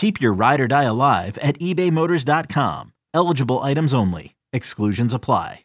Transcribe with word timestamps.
Keep 0.00 0.18
your 0.18 0.32
ride 0.32 0.60
or 0.62 0.66
die 0.66 0.84
alive 0.84 1.36
at 1.42 1.58
ebaymotors.com. 1.58 2.94
Eligible 3.12 3.58
items 3.58 3.92
only. 3.92 4.34
Exclusions 4.50 5.12
apply. 5.12 5.64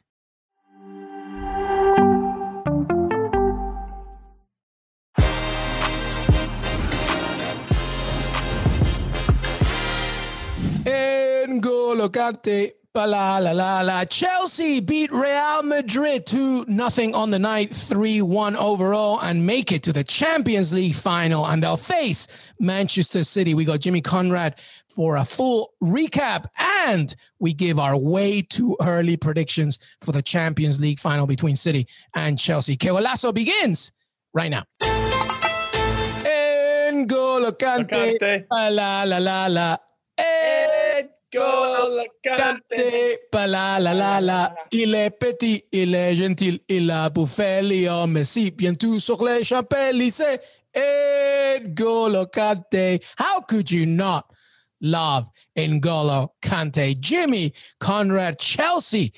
N'Golo 11.48 12.10
Kante, 12.10 12.71
la 13.04 13.40
la 13.40 13.51
la 13.51 13.82
la. 13.82 14.05
Chelsea 14.05 14.79
beat 14.79 15.12
Real 15.12 15.63
Madrid 15.63 16.26
2 16.26 16.65
nothing 16.68 17.13
on 17.13 17.32
the 17.32 17.40
night, 17.40 17.76
3 17.76 18.21
1 18.21 18.55
overall, 18.55 19.20
and 19.20 19.46
make 19.46 19.74
it 19.74 19.84
to 19.84 19.91
the 19.91 20.04
Champions 20.04 20.71
League 20.71 20.96
final. 20.96 21.46
And 21.46 21.62
they'll 21.62 21.76
face 21.76 22.27
Manchester 22.60 23.26
City. 23.26 23.54
We 23.54 23.66
got 23.66 23.82
Jimmy 23.82 24.01
Conrad 24.01 24.55
for 24.88 25.18
a 25.18 25.26
full 25.26 25.73
recap, 25.84 26.46
and 26.88 27.13
we 27.40 27.54
give 27.54 27.79
our 27.79 27.98
way 27.98 28.41
too 28.41 28.77
early 28.82 29.18
predictions 29.18 29.77
for 30.01 30.13
the 30.13 30.21
Champions 30.21 30.79
League 30.79 30.99
final 30.99 31.27
between 31.27 31.57
City 31.57 31.88
and 32.13 32.40
Chelsea. 32.40 32.77
Golazo 32.77 33.34
begins 33.34 33.91
right 34.34 34.49
now. 34.49 34.63
N'Golo 36.93 37.51
Kante, 37.51 38.46
la 38.49 39.04
la 39.04 39.18
la 39.18 39.48
la. 39.48 39.77
Kante. 40.18 41.15
La 43.34 43.80
la 43.80 43.94
la 43.94 44.22
la. 44.22 44.55
Il 44.72 44.96
est 44.96 45.12
petit, 45.12 45.64
il 45.72 45.96
est 45.96 46.16
gentil, 46.16 46.62
il 46.68 46.90
a 46.91 47.10
bouffé 47.10 47.62
mais 48.08 48.24
si 48.24 48.52
bientôt 48.52 49.00
sur 49.00 49.24
les 49.24 49.44
Champs-Élysées. 49.44 50.40
N'Golo 50.76 52.26
Kante. 52.28 53.04
How 53.18 53.41
could 53.41 53.72
you 53.72 53.86
not 53.86 54.26
love 54.82 55.30
N'Golo 55.58 56.30
Kante? 56.41 57.00
Jimmy 57.00 57.54
Conrad, 57.80 58.40
Chelsea, 58.40 59.13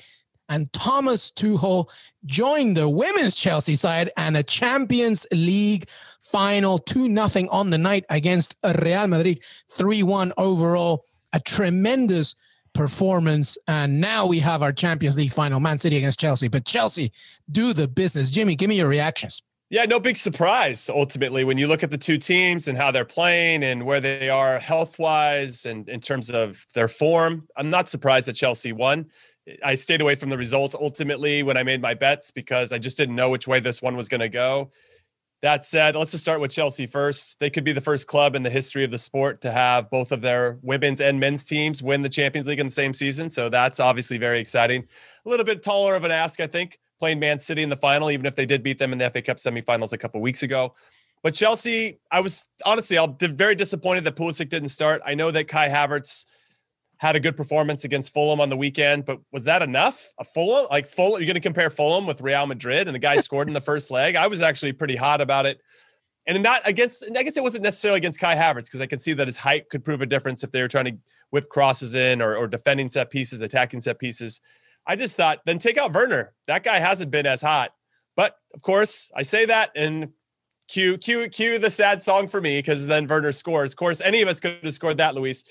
and 0.48 0.72
Thomas 0.72 1.30
Tuchel 1.30 1.90
joined 2.24 2.76
the 2.76 2.88
women's 2.88 3.34
Chelsea 3.34 3.76
side 3.76 4.10
and 4.16 4.36
a 4.36 4.42
Champions 4.42 5.26
League 5.32 5.88
final 6.20 6.78
2 6.78 7.14
0 7.14 7.48
on 7.50 7.70
the 7.70 7.78
night 7.78 8.04
against 8.08 8.56
Real 8.82 9.06
Madrid, 9.06 9.42
3 9.70 10.02
1 10.02 10.32
overall. 10.36 11.04
A 11.32 11.40
tremendous 11.40 12.34
performance. 12.74 13.58
And 13.66 14.00
now 14.00 14.26
we 14.26 14.38
have 14.40 14.62
our 14.62 14.72
Champions 14.72 15.16
League 15.16 15.32
final, 15.32 15.60
Man 15.60 15.78
City 15.78 15.96
against 15.96 16.20
Chelsea. 16.20 16.48
But 16.48 16.64
Chelsea 16.64 17.12
do 17.50 17.72
the 17.72 17.88
business. 17.88 18.30
Jimmy, 18.30 18.54
give 18.54 18.68
me 18.68 18.76
your 18.76 18.88
reactions. 18.88 19.42
Yeah, 19.70 19.84
no 19.84 20.00
big 20.00 20.16
surprise 20.16 20.88
ultimately 20.88 21.44
when 21.44 21.58
you 21.58 21.66
look 21.66 21.82
at 21.82 21.90
the 21.90 21.98
two 21.98 22.16
teams 22.16 22.68
and 22.68 22.78
how 22.78 22.90
they're 22.90 23.04
playing 23.04 23.64
and 23.64 23.84
where 23.84 24.00
they 24.00 24.30
are 24.30 24.58
health 24.58 24.98
wise 24.98 25.66
and 25.66 25.86
in 25.90 26.00
terms 26.00 26.30
of 26.30 26.64
their 26.74 26.88
form. 26.88 27.46
I'm 27.54 27.68
not 27.68 27.90
surprised 27.90 28.28
that 28.28 28.32
Chelsea 28.32 28.72
won. 28.72 29.10
I 29.62 29.74
stayed 29.74 30.00
away 30.00 30.14
from 30.14 30.30
the 30.30 30.38
result 30.38 30.74
ultimately 30.74 31.42
when 31.42 31.58
I 31.58 31.62
made 31.64 31.82
my 31.82 31.92
bets 31.92 32.30
because 32.30 32.72
I 32.72 32.78
just 32.78 32.96
didn't 32.96 33.14
know 33.14 33.28
which 33.28 33.46
way 33.46 33.60
this 33.60 33.82
one 33.82 33.96
was 33.96 34.08
going 34.08 34.20
to 34.20 34.28
go. 34.30 34.70
That 35.40 35.64
said, 35.64 35.94
let's 35.94 36.10
just 36.10 36.24
start 36.24 36.40
with 36.40 36.50
Chelsea 36.50 36.86
first. 36.86 37.38
They 37.38 37.48
could 37.48 37.62
be 37.62 37.72
the 37.72 37.80
first 37.80 38.08
club 38.08 38.34
in 38.34 38.42
the 38.42 38.50
history 38.50 38.84
of 38.84 38.90
the 38.90 38.98
sport 38.98 39.40
to 39.42 39.52
have 39.52 39.88
both 39.88 40.10
of 40.10 40.20
their 40.20 40.58
women's 40.62 41.00
and 41.00 41.20
men's 41.20 41.44
teams 41.44 41.80
win 41.80 42.02
the 42.02 42.08
Champions 42.08 42.48
League 42.48 42.58
in 42.58 42.66
the 42.66 42.72
same 42.72 42.92
season. 42.92 43.30
So 43.30 43.48
that's 43.48 43.78
obviously 43.78 44.18
very 44.18 44.40
exciting. 44.40 44.84
A 45.24 45.28
little 45.28 45.46
bit 45.46 45.62
taller 45.62 45.94
of 45.94 46.02
an 46.02 46.10
ask, 46.10 46.40
I 46.40 46.48
think, 46.48 46.80
playing 46.98 47.20
Man 47.20 47.38
City 47.38 47.62
in 47.62 47.68
the 47.68 47.76
final, 47.76 48.10
even 48.10 48.26
if 48.26 48.34
they 48.34 48.46
did 48.46 48.64
beat 48.64 48.78
them 48.78 48.92
in 48.92 48.98
the 48.98 49.08
FA 49.10 49.22
Cup 49.22 49.36
semifinals 49.36 49.92
a 49.92 49.98
couple 49.98 50.20
weeks 50.20 50.42
ago. 50.42 50.74
But 51.22 51.34
Chelsea, 51.34 52.00
I 52.10 52.20
was 52.20 52.48
honestly, 52.64 52.98
I'm 52.98 53.16
very 53.16 53.54
disappointed 53.54 54.04
that 54.04 54.16
Pulisic 54.16 54.48
didn't 54.48 54.68
start. 54.70 55.02
I 55.06 55.14
know 55.14 55.30
that 55.30 55.46
Kai 55.46 55.68
Havertz 55.68 56.24
had 56.98 57.14
a 57.14 57.20
good 57.20 57.36
performance 57.36 57.84
against 57.84 58.12
Fulham 58.12 58.40
on 58.40 58.50
the 58.50 58.56
weekend, 58.56 59.06
but 59.06 59.20
was 59.32 59.44
that 59.44 59.62
enough? 59.62 60.12
A 60.18 60.24
Fulham, 60.24 60.66
like 60.70 60.86
Fulham, 60.86 61.20
you're 61.20 61.26
going 61.26 61.34
to 61.34 61.40
compare 61.40 61.70
Fulham 61.70 62.06
with 62.06 62.20
Real 62.20 62.44
Madrid 62.46 62.88
and 62.88 62.94
the 62.94 63.00
guy 63.00 63.16
scored 63.16 63.46
in 63.48 63.54
the 63.54 63.60
first 63.60 63.90
leg. 63.90 64.16
I 64.16 64.26
was 64.26 64.40
actually 64.40 64.72
pretty 64.72 64.96
hot 64.96 65.20
about 65.20 65.46
it. 65.46 65.60
And 66.26 66.42
not 66.42 66.60
against, 66.66 67.04
I 67.16 67.22
guess 67.22 67.36
it 67.36 67.42
wasn't 67.42 67.64
necessarily 67.64 67.98
against 67.98 68.20
Kai 68.20 68.34
Havertz 68.34 68.64
because 68.64 68.80
I 68.80 68.86
could 68.86 69.00
see 69.00 69.14
that 69.14 69.28
his 69.28 69.36
height 69.36 69.70
could 69.70 69.82
prove 69.82 70.02
a 70.02 70.06
difference 70.06 70.44
if 70.44 70.50
they 70.50 70.60
were 70.60 70.68
trying 70.68 70.84
to 70.86 70.98
whip 71.30 71.48
crosses 71.48 71.94
in 71.94 72.20
or, 72.20 72.36
or 72.36 72.46
defending 72.48 72.90
set 72.90 73.10
pieces, 73.10 73.40
attacking 73.40 73.80
set 73.80 73.98
pieces. 73.98 74.40
I 74.86 74.96
just 74.96 75.16
thought, 75.16 75.38
then 75.46 75.58
take 75.58 75.78
out 75.78 75.94
Werner. 75.94 76.34
That 76.46 76.64
guy 76.64 76.80
hasn't 76.80 77.10
been 77.10 77.26
as 77.26 77.40
hot. 77.40 77.70
But 78.16 78.34
of 78.52 78.62
course, 78.62 79.12
I 79.14 79.22
say 79.22 79.46
that 79.46 79.70
and 79.76 80.10
cue, 80.66 80.98
cue, 80.98 81.28
cue 81.28 81.58
the 81.58 81.70
sad 81.70 82.02
song 82.02 82.26
for 82.26 82.40
me 82.40 82.58
because 82.58 82.86
then 82.88 83.06
Werner 83.06 83.32
scores. 83.32 83.72
Of 83.72 83.76
course, 83.76 84.00
any 84.00 84.20
of 84.20 84.28
us 84.28 84.40
could 84.40 84.58
have 84.64 84.74
scored 84.74 84.98
that, 84.98 85.14
Luis. 85.14 85.44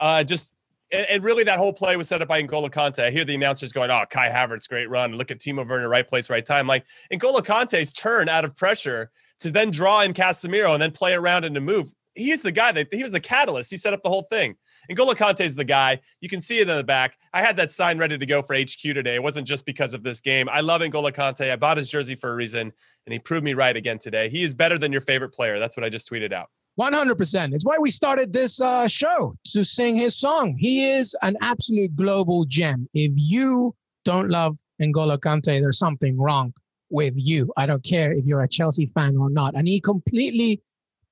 Uh, 0.00 0.24
just 0.24 0.50
and, 0.94 1.06
and, 1.10 1.24
really 1.24 1.44
that 1.44 1.58
whole 1.58 1.72
play 1.72 1.96
was 1.96 2.08
set 2.08 2.22
up 2.22 2.28
by 2.28 2.42
N'Golo 2.42 2.70
Kante. 2.70 3.04
I 3.04 3.10
hear 3.10 3.24
the 3.24 3.34
announcers 3.34 3.72
going, 3.72 3.90
"Oh, 3.90 4.04
Kai 4.08 4.30
Havertz, 4.30 4.68
great 4.68 4.88
run! 4.88 5.14
Look 5.14 5.30
at 5.30 5.38
Timo 5.38 5.68
Werner, 5.68 5.88
right 5.88 6.06
place, 6.06 6.30
right 6.30 6.44
time." 6.44 6.66
Like 6.66 6.84
N'Golo 7.12 7.40
Kante's 7.40 7.92
turn 7.92 8.28
out 8.28 8.44
of 8.44 8.56
pressure 8.56 9.10
to 9.40 9.50
then 9.50 9.70
draw 9.70 10.02
in 10.02 10.14
Casemiro 10.14 10.72
and 10.72 10.80
then 10.80 10.90
play 10.90 11.14
around 11.14 11.44
and 11.44 11.54
to 11.54 11.60
move. 11.60 11.92
He's 12.14 12.42
the 12.42 12.52
guy 12.52 12.72
that 12.72 12.88
he 12.92 13.02
was 13.02 13.12
the 13.12 13.20
catalyst. 13.20 13.70
He 13.70 13.76
set 13.76 13.92
up 13.92 14.02
the 14.02 14.08
whole 14.08 14.22
thing. 14.22 14.56
N'Golo 14.90 15.14
Kante 15.14 15.40
is 15.40 15.56
the 15.56 15.64
guy. 15.64 16.00
You 16.20 16.28
can 16.28 16.40
see 16.40 16.58
it 16.60 16.68
in 16.68 16.76
the 16.76 16.84
back. 16.84 17.16
I 17.32 17.42
had 17.42 17.56
that 17.56 17.72
sign 17.72 17.98
ready 17.98 18.18
to 18.18 18.26
go 18.26 18.42
for 18.42 18.54
HQ 18.54 18.80
today. 18.80 19.16
It 19.16 19.22
wasn't 19.22 19.46
just 19.46 19.66
because 19.66 19.94
of 19.94 20.02
this 20.02 20.20
game. 20.20 20.48
I 20.50 20.60
love 20.60 20.80
N'Golo 20.82 21.12
Kante. 21.12 21.50
I 21.50 21.56
bought 21.56 21.76
his 21.76 21.88
jersey 21.88 22.14
for 22.14 22.30
a 22.30 22.34
reason, 22.34 22.72
and 23.06 23.12
he 23.12 23.18
proved 23.18 23.44
me 23.44 23.54
right 23.54 23.76
again 23.76 23.98
today. 23.98 24.28
He 24.28 24.42
is 24.42 24.54
better 24.54 24.78
than 24.78 24.92
your 24.92 25.00
favorite 25.00 25.30
player. 25.30 25.58
That's 25.58 25.76
what 25.76 25.84
I 25.84 25.88
just 25.88 26.10
tweeted 26.10 26.32
out. 26.32 26.50
100%. 26.78 27.54
It's 27.54 27.64
why 27.64 27.76
we 27.78 27.90
started 27.90 28.32
this 28.32 28.60
uh, 28.60 28.88
show 28.88 29.36
to 29.52 29.64
sing 29.64 29.96
his 29.96 30.16
song. 30.16 30.56
He 30.58 30.90
is 30.90 31.14
an 31.22 31.36
absolute 31.40 31.94
global 31.94 32.44
gem. 32.44 32.88
If 32.94 33.12
you 33.14 33.74
don't 34.04 34.28
love 34.28 34.56
N'Golo 34.80 35.18
Kante, 35.18 35.60
there's 35.60 35.78
something 35.78 36.18
wrong 36.18 36.52
with 36.90 37.14
you. 37.16 37.52
I 37.56 37.66
don't 37.66 37.84
care 37.84 38.12
if 38.12 38.24
you're 38.24 38.42
a 38.42 38.48
Chelsea 38.48 38.86
fan 38.86 39.16
or 39.16 39.30
not. 39.30 39.54
And 39.54 39.68
he 39.68 39.80
completely 39.80 40.60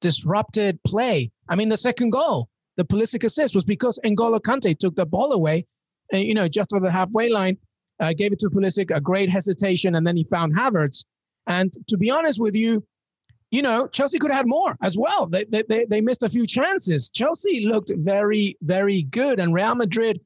disrupted 0.00 0.82
play. 0.84 1.30
I 1.48 1.54
mean, 1.54 1.68
the 1.68 1.76
second 1.76 2.10
goal, 2.10 2.48
the 2.76 2.84
Pulisic 2.84 3.22
assist, 3.22 3.54
was 3.54 3.64
because 3.64 4.00
N'Golo 4.04 4.40
Kante 4.40 4.76
took 4.76 4.96
the 4.96 5.06
ball 5.06 5.32
away, 5.32 5.66
uh, 6.12 6.18
you 6.18 6.34
know, 6.34 6.48
just 6.48 6.72
over 6.72 6.84
the 6.84 6.90
halfway 6.90 7.28
line, 7.28 7.56
uh, 8.00 8.12
gave 8.12 8.32
it 8.32 8.40
to 8.40 8.50
Pulisic, 8.50 8.94
a 8.94 9.00
great 9.00 9.30
hesitation, 9.30 9.94
and 9.94 10.04
then 10.04 10.16
he 10.16 10.24
found 10.24 10.56
Havertz. 10.56 11.04
And 11.46 11.72
to 11.88 11.96
be 11.96 12.10
honest 12.10 12.40
with 12.40 12.54
you, 12.54 12.84
you 13.52 13.60
know, 13.60 13.86
Chelsea 13.86 14.18
could 14.18 14.30
have 14.30 14.38
had 14.38 14.46
more 14.46 14.76
as 14.82 14.96
well. 14.96 15.26
They, 15.26 15.44
they, 15.44 15.84
they 15.84 16.00
missed 16.00 16.22
a 16.22 16.28
few 16.28 16.46
chances. 16.46 17.10
Chelsea 17.10 17.66
looked 17.66 17.92
very, 17.96 18.56
very 18.62 19.02
good. 19.02 19.38
And 19.38 19.52
Real 19.52 19.74
Madrid, 19.74 20.20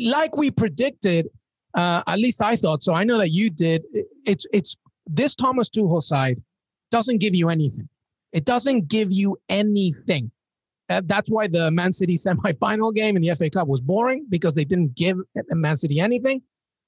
like 0.00 0.36
we 0.36 0.50
predicted, 0.50 1.28
uh, 1.74 2.02
at 2.08 2.18
least 2.18 2.42
I 2.42 2.56
thought 2.56 2.82
so. 2.82 2.92
I 2.92 3.04
know 3.04 3.18
that 3.18 3.30
you 3.30 3.50
did. 3.50 3.84
It's, 4.26 4.46
it's 4.52 4.76
this 5.06 5.36
Thomas 5.36 5.70
Tuchel 5.70 6.02
side 6.02 6.42
doesn't 6.90 7.18
give 7.18 7.36
you 7.36 7.50
anything. 7.50 7.88
It 8.32 8.44
doesn't 8.44 8.88
give 8.88 9.12
you 9.12 9.38
anything. 9.48 10.32
Uh, 10.88 11.02
that's 11.04 11.30
why 11.30 11.46
the 11.46 11.70
Man 11.70 11.92
City 11.92 12.14
semifinal 12.16 12.92
game 12.92 13.16
in 13.16 13.22
the 13.22 13.32
FA 13.36 13.48
Cup 13.48 13.68
was 13.68 13.80
boring 13.80 14.26
because 14.28 14.54
they 14.54 14.64
didn't 14.64 14.96
give 14.96 15.16
Man 15.52 15.76
City 15.76 16.00
anything. 16.00 16.42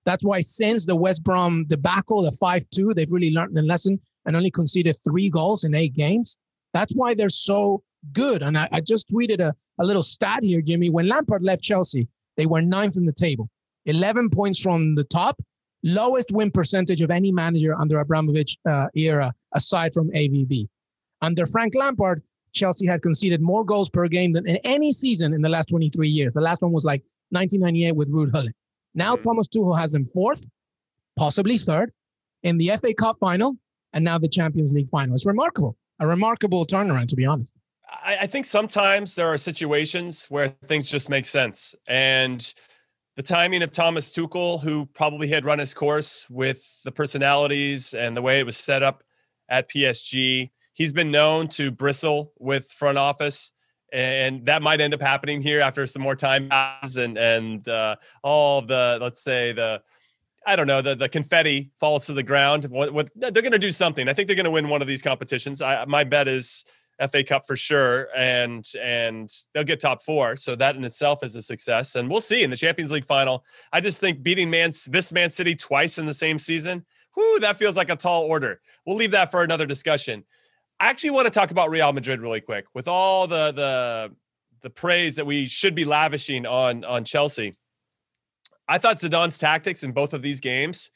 That's 0.05 0.25
why 0.25 0.41
since 0.41 0.87
the 0.87 0.97
West 0.97 1.23
Brom 1.23 1.67
debacle, 1.69 2.23
the 2.23 2.33
5 2.33 2.69
2, 2.69 2.95
they've 2.95 3.13
really 3.13 3.31
learned 3.31 3.57
the 3.57 3.63
lesson 3.63 4.01
and 4.29 4.37
only 4.37 4.51
conceded 4.51 4.95
three 5.03 5.31
goals 5.31 5.65
in 5.65 5.75
eight 5.75 5.95
games. 5.95 6.37
That's 6.75 6.95
why 6.95 7.15
they're 7.15 7.31
so 7.31 7.83
good. 8.13 8.43
And 8.43 8.59
I, 8.59 8.69
I 8.71 8.81
just 8.83 9.09
tweeted 9.09 9.41
a, 9.41 9.55
a 9.81 9.85
little 9.85 10.03
stat 10.03 10.43
here, 10.43 10.61
Jimmy. 10.61 10.91
When 10.91 11.09
Lampard 11.09 11.43
left 11.43 11.63
Chelsea, 11.63 12.07
they 12.37 12.45
were 12.45 12.61
ninth 12.61 12.99
in 12.99 13.07
the 13.07 13.13
table, 13.13 13.49
11 13.87 14.29
points 14.29 14.61
from 14.61 14.95
the 14.95 15.05
top, 15.05 15.41
lowest 15.83 16.31
win 16.31 16.51
percentage 16.51 17.01
of 17.01 17.11
any 17.11 17.33
manager 17.33 17.75
under 17.75 18.01
Abramovich 18.01 18.59
uh, 18.69 18.89
era, 18.95 19.33
aside 19.55 19.95
from 19.95 20.11
AVB. 20.11 20.67
Under 21.23 21.47
Frank 21.47 21.75
Lampard, 21.75 22.23
Chelsea 22.53 22.87
had 22.87 23.01
conceded 23.01 23.41
more 23.41 23.65
goals 23.65 23.89
per 23.89 24.09
game 24.09 24.35
than 24.35 24.47
in 24.47 24.57
any 24.59 24.93
season 24.93 25.33
in 25.33 25.41
the 25.41 25.49
last 25.49 25.71
23 25.71 26.07
years. 26.07 26.35
The 26.35 26.43
last 26.43 26.61
one 26.61 26.73
was 26.73 26.85
like 26.85 27.03
1998 27.31 27.97
with 27.97 28.13
Ruud 28.13 28.31
Gullit. 28.31 28.55
Now 28.95 29.15
mm-hmm. 29.15 29.23
Thomas 29.23 29.49
Tuchel 29.49 29.79
has 29.79 29.93
them 29.93 30.05
fourth, 30.05 30.45
possibly 31.17 31.57
third, 31.57 31.93
in 32.43 32.59
the 32.59 32.71
FA 32.77 32.93
Cup 32.93 33.17
final, 33.19 33.57
and 33.93 34.05
now 34.05 34.19
the 34.19 34.29
Champions 34.29 34.73
League 34.73 34.88
final. 34.88 35.14
It's 35.14 35.26
remarkable, 35.26 35.76
a 36.00 36.06
remarkable 36.06 36.67
turnaround, 36.67 37.08
to 37.08 37.17
be 37.17 37.26
honest. 37.26 37.52
I, 37.88 38.19
I 38.23 38.26
think 38.26 38.46
sometimes 38.46 39.14
there 39.14 39.29
are 39.29 39.38
situations 39.38 40.26
where 40.29 40.49
things 40.64 40.90
just 40.90 41.08
make 41.08 41.26
sense, 41.26 41.75
and 41.87 42.52
the 43.17 43.23
timing 43.23 43.62
of 43.62 43.73
Thomas 43.73 44.11
Tuchel, 44.11 44.62
who 44.62 44.87
probably 44.87 45.29
had 45.29 45.44
run 45.44 45.58
his 45.58 45.75
course 45.75 46.29
with 46.31 46.62
the 46.85 46.93
personalities 46.93 47.94
and 47.94 48.17
the 48.17 48.23
way 48.23 48.38
it 48.38 48.46
was 48.46 48.56
set 48.56 48.85
up 48.85 49.02
at 49.49 49.69
PSG, 49.69 50.50
he's 50.73 50.93
been 50.93 51.11
known 51.11 51.49
to 51.49 51.73
bristle 51.73 52.32
with 52.38 52.70
front 52.70 52.96
office 52.96 53.50
and 53.93 54.44
that 54.46 54.62
might 54.62 54.81
end 54.81 54.94
up 54.94 55.00
happening 55.00 55.40
here 55.40 55.61
after 55.61 55.87
some 55.87 56.02
more 56.02 56.17
time 56.17 56.49
passes 56.49 56.96
and 56.99 57.17
and 57.17 57.69
uh, 57.69 57.96
all 58.23 58.61
the 58.62 58.99
let's 59.00 59.23
say 59.23 59.52
the 59.52 59.82
I 60.49 60.56
don't 60.56 60.67
know 60.67 60.81
the 60.81 60.95
the 60.95 61.11
confetti 61.11 61.71
falls 61.79 62.06
to 62.06 62.15
the 62.15 62.23
ground. 62.23 62.65
What, 62.65 62.95
what 62.95 63.11
they're 63.15 63.31
going 63.31 63.53
to 63.53 63.59
do 63.59 63.71
something. 63.71 64.09
I 64.09 64.15
think 64.15 64.29
they're 64.29 64.35
going 64.37 64.45
to 64.45 64.50
win 64.50 64.71
one 64.71 64.81
of 64.81 64.89
these 64.89 65.03
competitions. 65.03 65.61
I, 65.61 65.85
my 65.85 66.05
bet 66.05 66.27
is 66.27 66.65
FA 67.12 67.23
Cup 67.23 67.47
for 67.47 67.55
sure, 67.55 68.09
and 68.17 68.67
and 68.81 69.31
they'll 69.53 69.62
get 69.62 69.79
top 69.79 70.03
four. 70.03 70.37
So 70.37 70.56
that 70.56 70.75
in 70.75 70.83
itself 70.85 71.23
is 71.23 71.37
a 71.37 71.43
success, 71.43 71.97
and 71.97 72.09
we'll 72.09 72.23
see 72.23 72.43
in 72.43 72.50
the 72.50 72.56
Champions 72.56 72.91
League 72.91 73.05
final. 73.05 73.45
I 73.75 73.83
just 73.83 74.00
think 74.00 74.23
beating 74.23 74.49
Man 74.49 74.73
this 74.87 75.12
Man 75.12 75.29
City 75.29 75.55
twice 75.55 75.99
in 75.99 76.06
the 76.06 76.15
same 76.15 76.39
season, 76.39 76.83
whoo, 77.15 77.41
that 77.41 77.59
feels 77.59 77.77
like 77.77 77.91
a 77.91 77.97
tall 77.97 78.23
order. 78.23 78.62
We'll 78.87 78.97
leave 78.97 79.11
that 79.11 79.31
for 79.31 79.43
another 79.43 79.67
discussion. 79.67 80.25
I 80.81 80.89
actually 80.89 81.11
want 81.11 81.27
to 81.27 81.31
talk 81.31 81.50
about 81.50 81.69
Real 81.69 81.93
Madrid 81.93 82.23
really 82.23 82.41
quick 82.41 82.65
with 82.73 82.89
all 82.89 83.27
the 83.27 83.53
the 83.53 84.15
the 84.62 84.71
praise 84.71 85.17
that 85.17 85.27
we 85.27 85.45
should 85.45 85.75
be 85.75 85.85
lavishing 85.85 86.47
on 86.47 86.87
on 86.87 87.05
Chelsea. 87.05 87.55
I 88.69 88.79
thought 88.79 88.99
Zidane's 88.99 89.38
tactics 89.38 89.82
in 89.82 89.93
both 89.93 90.12
of 90.12 90.23
these 90.23 90.41
games 90.41 90.91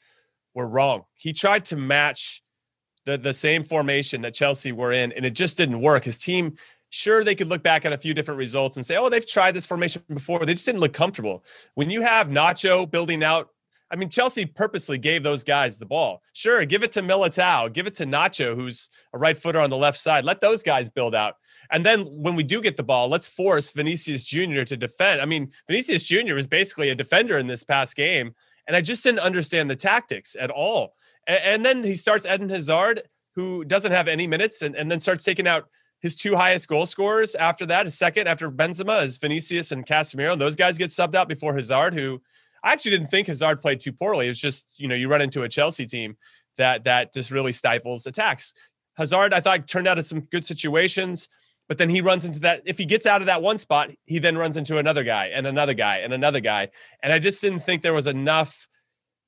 were 0.53 0.67
wrong. 0.67 1.03
He 1.15 1.33
tried 1.33 1.65
to 1.65 1.75
match 1.75 2.43
the 3.05 3.17
the 3.17 3.33
same 3.33 3.63
formation 3.63 4.21
that 4.21 4.33
Chelsea 4.33 4.71
were 4.71 4.91
in, 4.91 5.11
and 5.13 5.25
it 5.25 5.33
just 5.33 5.57
didn't 5.57 5.81
work. 5.81 6.03
His 6.03 6.17
team, 6.17 6.55
sure, 6.89 7.23
they 7.23 7.35
could 7.35 7.49
look 7.49 7.63
back 7.63 7.85
at 7.85 7.93
a 7.93 7.97
few 7.97 8.13
different 8.13 8.37
results 8.37 8.77
and 8.77 8.85
say, 8.85 8.95
"Oh, 8.95 9.09
they've 9.09 9.27
tried 9.27 9.53
this 9.53 9.65
formation 9.65 10.03
before." 10.07 10.45
They 10.45 10.53
just 10.53 10.65
didn't 10.65 10.81
look 10.81 10.93
comfortable. 10.93 11.43
When 11.75 11.89
you 11.89 12.01
have 12.01 12.27
Nacho 12.27 12.89
building 12.89 13.23
out 13.23 13.49
I 13.93 13.95
mean, 13.95 14.09
Chelsea 14.09 14.47
purposely 14.47 14.97
gave 14.97 15.21
those 15.21 15.43
guys 15.43 15.77
the 15.77 15.85
ball. 15.85 16.23
Sure, 16.33 16.65
give 16.65 16.81
it 16.81 16.91
to 16.93 17.03
Militao, 17.03 17.71
give 17.71 17.85
it 17.85 17.93
to 17.95 18.05
Nacho, 18.05 18.55
who's 18.55 18.89
a 19.13 19.19
right 19.19 19.37
footer 19.37 19.59
on 19.59 19.69
the 19.69 19.77
left 19.77 19.99
side. 19.99 20.25
Let 20.25 20.41
those 20.41 20.63
guys 20.63 20.89
build 20.89 21.13
out. 21.13 21.35
And 21.73 21.83
then 21.83 22.01
when 22.05 22.35
we 22.35 22.43
do 22.43 22.61
get 22.61 22.77
the 22.77 22.83
ball, 22.83 23.09
let's 23.09 23.27
force 23.27 23.71
Vinicius 23.71 24.23
Jr. 24.23 24.61
to 24.61 24.77
defend. 24.77 25.19
I 25.21 25.25
mean, 25.25 25.51
Vinicius 25.67 26.03
Jr. 26.03 26.35
was 26.35 26.45
basically 26.45 26.89
a 26.89 26.95
defender 26.95 27.39
in 27.39 27.47
this 27.47 27.63
past 27.63 27.97
game. 27.97 28.35
And 28.67 28.77
I 28.77 28.81
just 28.81 29.03
didn't 29.03 29.19
understand 29.19 29.69
the 29.69 29.75
tactics 29.75 30.35
at 30.39 30.51
all. 30.51 30.93
And, 31.27 31.39
and 31.43 31.65
then 31.65 31.83
he 31.83 31.95
starts 31.95 32.27
Eden 32.27 32.49
Hazard, 32.49 33.01
who 33.35 33.65
doesn't 33.65 33.91
have 33.91 34.07
any 34.07 34.27
minutes, 34.27 34.61
and, 34.61 34.75
and 34.75 34.89
then 34.89 34.99
starts 34.99 35.23
taking 35.23 35.47
out 35.47 35.67
his 35.99 36.15
two 36.15 36.35
highest 36.35 36.67
goal 36.67 36.85
scorers 36.85 37.33
after 37.33 37.65
that. 37.65 37.87
His 37.87 37.97
second 37.97 38.27
after 38.27 38.51
Benzema 38.51 39.03
is 39.03 39.17
Vinicius 39.17 39.71
and 39.71 39.85
Casemiro. 39.85 40.37
Those 40.37 40.55
guys 40.55 40.77
get 40.77 40.91
subbed 40.91 41.15
out 41.15 41.27
before 41.27 41.55
Hazard, 41.55 41.95
who 41.95 42.21
I 42.63 42.71
actually 42.71 42.91
didn't 42.91 43.09
think 43.09 43.27
Hazard 43.27 43.61
played 43.61 43.79
too 43.79 43.93
poorly. 43.93 44.27
It 44.27 44.29
was 44.29 44.39
just, 44.39 44.67
you 44.75 44.87
know, 44.87 44.95
you 44.95 45.09
run 45.09 45.21
into 45.21 45.41
a 45.41 45.49
Chelsea 45.49 45.87
team 45.87 46.17
that 46.57 46.83
that 46.83 47.13
just 47.13 47.31
really 47.31 47.51
stifles 47.51 48.05
attacks. 48.05 48.53
Hazard, 48.95 49.33
I 49.33 49.39
thought, 49.39 49.67
turned 49.67 49.87
out 49.87 49.97
of 49.97 50.05
some 50.05 50.21
good 50.21 50.45
situations, 50.45 51.29
but 51.67 51.77
then 51.77 51.89
he 51.89 52.01
runs 52.01 52.25
into 52.25 52.39
that. 52.39 52.61
If 52.65 52.77
he 52.77 52.85
gets 52.85 53.05
out 53.05 53.21
of 53.21 53.27
that 53.27 53.41
one 53.41 53.57
spot, 53.57 53.91
he 54.05 54.19
then 54.19 54.37
runs 54.37 54.57
into 54.57 54.77
another 54.77 55.03
guy 55.03 55.27
and 55.27 55.47
another 55.47 55.73
guy 55.73 55.97
and 55.97 56.13
another 56.13 56.39
guy. 56.39 56.69
And 57.01 57.13
I 57.13 57.19
just 57.19 57.41
didn't 57.41 57.61
think 57.61 57.81
there 57.81 57.93
was 57.93 58.07
enough 58.07 58.67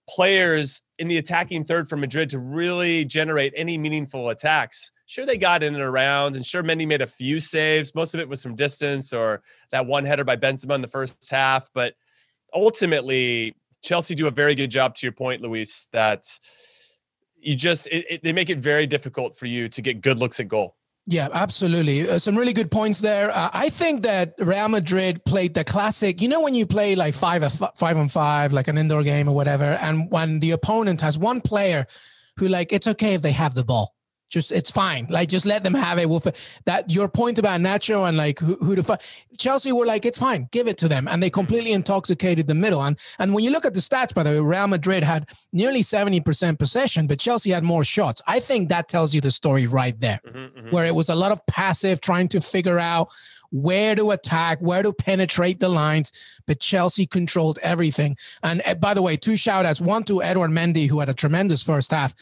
players 0.07 0.81
in 0.99 1.07
the 1.07 1.17
attacking 1.17 1.63
third 1.63 1.89
for 1.89 1.97
Madrid 1.97 2.29
to 2.29 2.39
really 2.39 3.05
generate 3.05 3.53
any 3.55 3.77
meaningful 3.77 4.29
attacks. 4.29 4.91
Sure, 5.07 5.25
they 5.25 5.37
got 5.37 5.63
in 5.63 5.73
and 5.73 5.83
around, 5.83 6.35
and 6.35 6.45
sure, 6.45 6.63
Mendy 6.63 6.87
made 6.87 7.01
a 7.01 7.07
few 7.07 7.39
saves. 7.39 7.93
Most 7.93 8.13
of 8.13 8.19
it 8.19 8.27
was 8.27 8.41
from 8.41 8.55
distance 8.55 9.13
or 9.13 9.41
that 9.71 9.85
one 9.85 10.03
header 10.03 10.23
by 10.23 10.35
Benzema 10.35 10.75
in 10.75 10.81
the 10.81 10.87
first 10.87 11.29
half. 11.29 11.69
But 11.73 11.93
ultimately, 12.53 13.55
Chelsea 13.83 14.15
do 14.15 14.27
a 14.27 14.31
very 14.31 14.55
good 14.55 14.71
job. 14.71 14.95
To 14.95 15.05
your 15.05 15.13
point, 15.13 15.41
Luis, 15.41 15.87
that 15.93 16.25
you 17.37 17.55
just 17.55 17.87
it, 17.87 18.05
it, 18.09 18.23
they 18.23 18.33
make 18.33 18.49
it 18.49 18.57
very 18.57 18.87
difficult 18.87 19.37
for 19.37 19.45
you 19.45 19.69
to 19.69 19.81
get 19.81 20.01
good 20.01 20.17
looks 20.17 20.39
at 20.39 20.47
goal. 20.47 20.75
Yeah, 21.07 21.29
absolutely. 21.31 22.09
Uh, 22.09 22.17
some 22.17 22.35
really 22.35 22.53
good 22.53 22.71
points 22.71 22.99
there. 22.99 23.29
Uh, 23.29 23.49
I 23.53 23.69
think 23.69 24.01
that 24.03 24.33
Real 24.39 24.69
Madrid 24.69 25.23
played 25.23 25.53
the 25.53 25.63
classic. 25.63 26.19
You 26.19 26.27
know, 26.27 26.41
when 26.41 26.55
you 26.55 26.65
play 26.65 26.95
like 26.95 27.13
five 27.13 27.43
five 27.75 27.97
on 27.97 28.09
five, 28.09 28.51
like 28.51 28.67
an 28.67 28.77
indoor 28.77 29.03
game 29.03 29.29
or 29.29 29.35
whatever, 29.35 29.63
and 29.63 30.09
when 30.09 30.39
the 30.39 30.51
opponent 30.51 31.01
has 31.01 31.17
one 31.17 31.41
player 31.41 31.85
who 32.37 32.47
like 32.47 32.73
it's 32.73 32.87
okay 32.87 33.13
if 33.13 33.21
they 33.21 33.31
have 33.31 33.53
the 33.53 33.63
ball 33.63 33.95
just 34.35 34.51
it's 34.51 34.69
fine. 34.69 35.07
Like 35.09 35.29
just 35.29 35.45
let 35.45 35.63
them 35.63 35.73
have 35.73 35.97
it. 35.97 36.09
We'll, 36.09 36.21
that 36.65 36.91
your 36.91 37.07
point 37.07 37.37
about 37.37 37.59
Nacho 37.61 38.07
and 38.07 38.17
like 38.17 38.39
who, 38.39 38.55
who 38.55 38.75
to 38.75 38.83
fight. 38.83 39.01
Chelsea 39.37 39.71
were 39.71 39.85
like 39.85 40.05
it's 40.05 40.19
fine, 40.19 40.47
give 40.51 40.67
it 40.67 40.77
to 40.79 40.87
them, 40.87 41.07
and 41.07 41.23
they 41.23 41.29
completely 41.29 41.71
intoxicated 41.71 42.47
the 42.47 42.55
middle. 42.55 42.83
And 42.83 42.99
and 43.19 43.33
when 43.33 43.43
you 43.43 43.51
look 43.51 43.65
at 43.65 43.73
the 43.73 43.79
stats, 43.79 44.13
by 44.13 44.23
the 44.23 44.29
way, 44.31 44.39
Real 44.39 44.67
Madrid 44.67 45.03
had 45.03 45.29
nearly 45.53 45.81
seventy 45.81 46.19
percent 46.19 46.59
possession, 46.59 47.07
but 47.07 47.19
Chelsea 47.19 47.51
had 47.51 47.63
more 47.63 47.83
shots. 47.83 48.21
I 48.27 48.39
think 48.39 48.69
that 48.69 48.89
tells 48.89 49.15
you 49.15 49.21
the 49.21 49.31
story 49.31 49.67
right 49.67 49.99
there, 49.99 50.19
mm-hmm, 50.27 50.44
mm-hmm. 50.65 50.75
where 50.75 50.85
it 50.85 50.95
was 50.95 51.09
a 51.09 51.15
lot 51.15 51.31
of 51.31 51.45
passive, 51.47 52.01
trying 52.01 52.27
to 52.29 52.41
figure 52.41 52.79
out 52.79 53.09
where 53.51 53.95
to 53.95 54.11
attack, 54.11 54.59
where 54.59 54.83
to 54.83 54.91
penetrate 54.91 55.59
the 55.59 55.69
lines, 55.69 56.11
but 56.45 56.59
Chelsea 56.59 57.05
controlled 57.05 57.59
everything. 57.61 58.17
And 58.43 58.61
uh, 58.65 58.75
by 58.75 58.93
the 58.93 59.01
way, 59.01 59.17
two 59.17 59.37
shout 59.37 59.65
outs: 59.65 59.79
one 59.79 60.03
to 60.05 60.21
Edouard 60.21 60.51
Mendy, 60.51 60.87
who 60.87 60.99
had 60.99 61.09
a 61.09 61.13
tremendous 61.13 61.63
first 61.63 61.91
half 61.91 62.13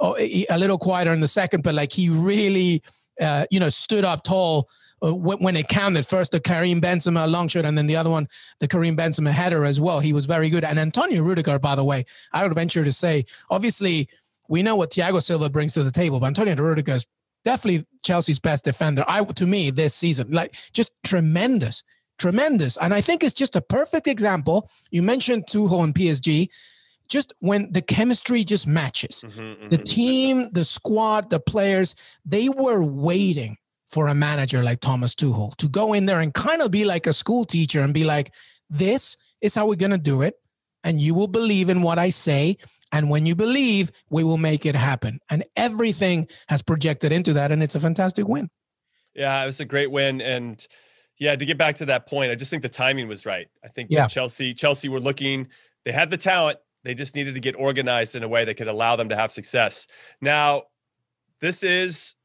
oh, 0.00 0.16
a 0.18 0.58
little 0.58 0.78
quieter 0.78 1.12
in 1.12 1.20
the 1.20 1.28
second, 1.28 1.62
but 1.62 1.74
like 1.74 1.92
he 1.92 2.08
really, 2.08 2.82
uh, 3.20 3.46
you 3.50 3.60
know, 3.60 3.68
stood 3.68 4.04
up 4.04 4.24
tall 4.24 4.68
uh, 5.02 5.14
when, 5.14 5.56
it 5.56 5.68
counted. 5.68 6.06
First, 6.06 6.32
the 6.32 6.40
Karim 6.40 6.80
Benzema 6.80 7.30
long 7.30 7.48
shot, 7.48 7.64
and 7.64 7.76
then 7.76 7.86
the 7.86 7.96
other 7.96 8.10
one, 8.10 8.28
the 8.58 8.68
Karim 8.68 8.96
Benzema 8.96 9.30
header 9.30 9.64
as 9.64 9.80
well. 9.80 10.00
He 10.00 10.12
was 10.12 10.26
very 10.26 10.50
good. 10.50 10.64
And 10.64 10.78
Antonio 10.78 11.22
Rudiger, 11.22 11.58
by 11.58 11.74
the 11.74 11.84
way, 11.84 12.06
I 12.32 12.42
would 12.42 12.54
venture 12.54 12.84
to 12.84 12.92
say, 12.92 13.26
obviously, 13.50 14.08
we 14.48 14.62
know 14.62 14.74
what 14.74 14.90
Thiago 14.90 15.22
Silva 15.22 15.48
brings 15.48 15.74
to 15.74 15.82
the 15.82 15.92
table, 15.92 16.18
but 16.18 16.26
Antonio 16.26 16.56
Rudiger 16.56 16.94
is 16.94 17.06
definitely 17.44 17.86
Chelsea's 18.02 18.38
best 18.38 18.64
defender. 18.64 19.04
I, 19.06 19.22
to 19.24 19.46
me, 19.46 19.70
this 19.70 19.94
season, 19.94 20.30
like 20.30 20.56
just 20.72 20.92
tremendous, 21.04 21.82
tremendous. 22.18 22.76
And 22.76 22.94
I 22.94 23.00
think 23.00 23.24
it's 23.24 23.34
just 23.34 23.56
a 23.56 23.60
perfect 23.60 24.06
example. 24.06 24.70
You 24.90 25.02
mentioned 25.02 25.46
Tuchel 25.46 25.84
and 25.84 25.94
PSG 25.94 26.48
just 27.08 27.34
when 27.40 27.72
the 27.72 27.82
chemistry 27.82 28.44
just 28.44 28.66
matches. 28.66 29.24
Mm-hmm, 29.26 29.40
mm-hmm. 29.40 29.68
The 29.68 29.78
team, 29.78 30.48
the 30.52 30.64
squad, 30.64 31.28
the 31.28 31.40
players, 31.40 31.94
they 32.24 32.48
were 32.48 32.82
waiting 32.82 33.56
for 33.86 34.06
a 34.06 34.14
manager 34.14 34.62
like 34.62 34.80
Thomas 34.80 35.14
Tuchel 35.14 35.56
to 35.56 35.68
go 35.68 35.92
in 35.92 36.06
there 36.06 36.20
and 36.20 36.32
kind 36.32 36.62
of 36.62 36.70
be 36.70 36.84
like 36.84 37.08
a 37.08 37.12
school 37.12 37.44
teacher 37.44 37.82
and 37.82 37.92
be 37.92 38.04
like, 38.04 38.32
this 38.70 39.16
is 39.40 39.54
how 39.54 39.66
we're 39.66 39.74
going 39.74 39.90
to 39.90 39.98
do 39.98 40.22
it. 40.22 40.36
And 40.84 41.00
you 41.00 41.14
will 41.14 41.28
believe 41.28 41.68
in 41.68 41.82
what 41.82 41.98
I 41.98 42.08
say. 42.08 42.56
And 42.92 43.08
when 43.10 43.26
you 43.26 43.34
believe, 43.34 43.90
we 44.08 44.24
will 44.24 44.38
make 44.38 44.66
it 44.66 44.74
happen. 44.74 45.20
And 45.30 45.44
everything 45.56 46.28
has 46.48 46.62
projected 46.62 47.12
into 47.12 47.32
that. 47.34 47.52
And 47.52 47.62
it's 47.62 47.74
a 47.74 47.80
fantastic 47.80 48.26
win. 48.26 48.50
Yeah, 49.14 49.42
it 49.42 49.46
was 49.46 49.60
a 49.60 49.64
great 49.64 49.90
win. 49.90 50.20
And 50.20 50.66
yeah, 51.18 51.36
to 51.36 51.44
get 51.44 51.58
back 51.58 51.76
to 51.76 51.86
that 51.86 52.06
point, 52.08 52.32
I 52.32 52.34
just 52.34 52.50
think 52.50 52.62
the 52.62 52.68
timing 52.68 53.06
was 53.06 53.26
right. 53.26 53.46
I 53.64 53.68
think 53.68 53.90
yeah. 53.90 54.06
Chelsea, 54.06 54.54
Chelsea 54.54 54.88
were 54.88 55.00
looking, 55.00 55.48
they 55.84 55.92
had 55.92 56.10
the 56.10 56.16
talent, 56.16 56.58
they 56.82 56.94
just 56.94 57.14
needed 57.14 57.34
to 57.34 57.40
get 57.40 57.54
organized 57.56 58.16
in 58.16 58.22
a 58.22 58.28
way 58.28 58.44
that 58.44 58.54
could 58.54 58.68
allow 58.68 58.96
them 58.96 59.10
to 59.10 59.16
have 59.16 59.32
success. 59.32 59.86
Now, 60.20 60.62
this 61.40 61.62
is 61.62 62.16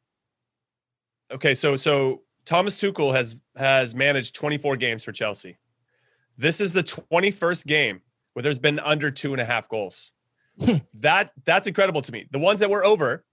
okay. 1.32 1.54
So, 1.54 1.76
so 1.76 2.24
Thomas 2.46 2.80
Tuchel 2.82 3.14
has 3.14 3.36
has 3.56 3.96
managed 3.96 4.36
24 4.36 4.78
games 4.78 5.04
for 5.04 5.12
Chelsea. 5.12 5.58
This 6.38 6.62
is 6.62 6.74
the 6.74 6.84
21st 6.84 7.66
game 7.66 8.02
where 8.36 8.44
there's 8.44 8.60
been 8.60 8.80
under 8.80 9.10
two 9.10 9.32
and 9.34 9.42
a 9.42 9.46
half 9.46 9.70
goals. 9.70 10.12
Hmm. 10.62 10.76
that 11.00 11.32
that's 11.44 11.68
incredible 11.68 12.02
to 12.02 12.12
me. 12.12 12.28
The 12.32 12.40
ones 12.40 12.60
that 12.60 12.70
were 12.70 12.86
over, 12.86 13.26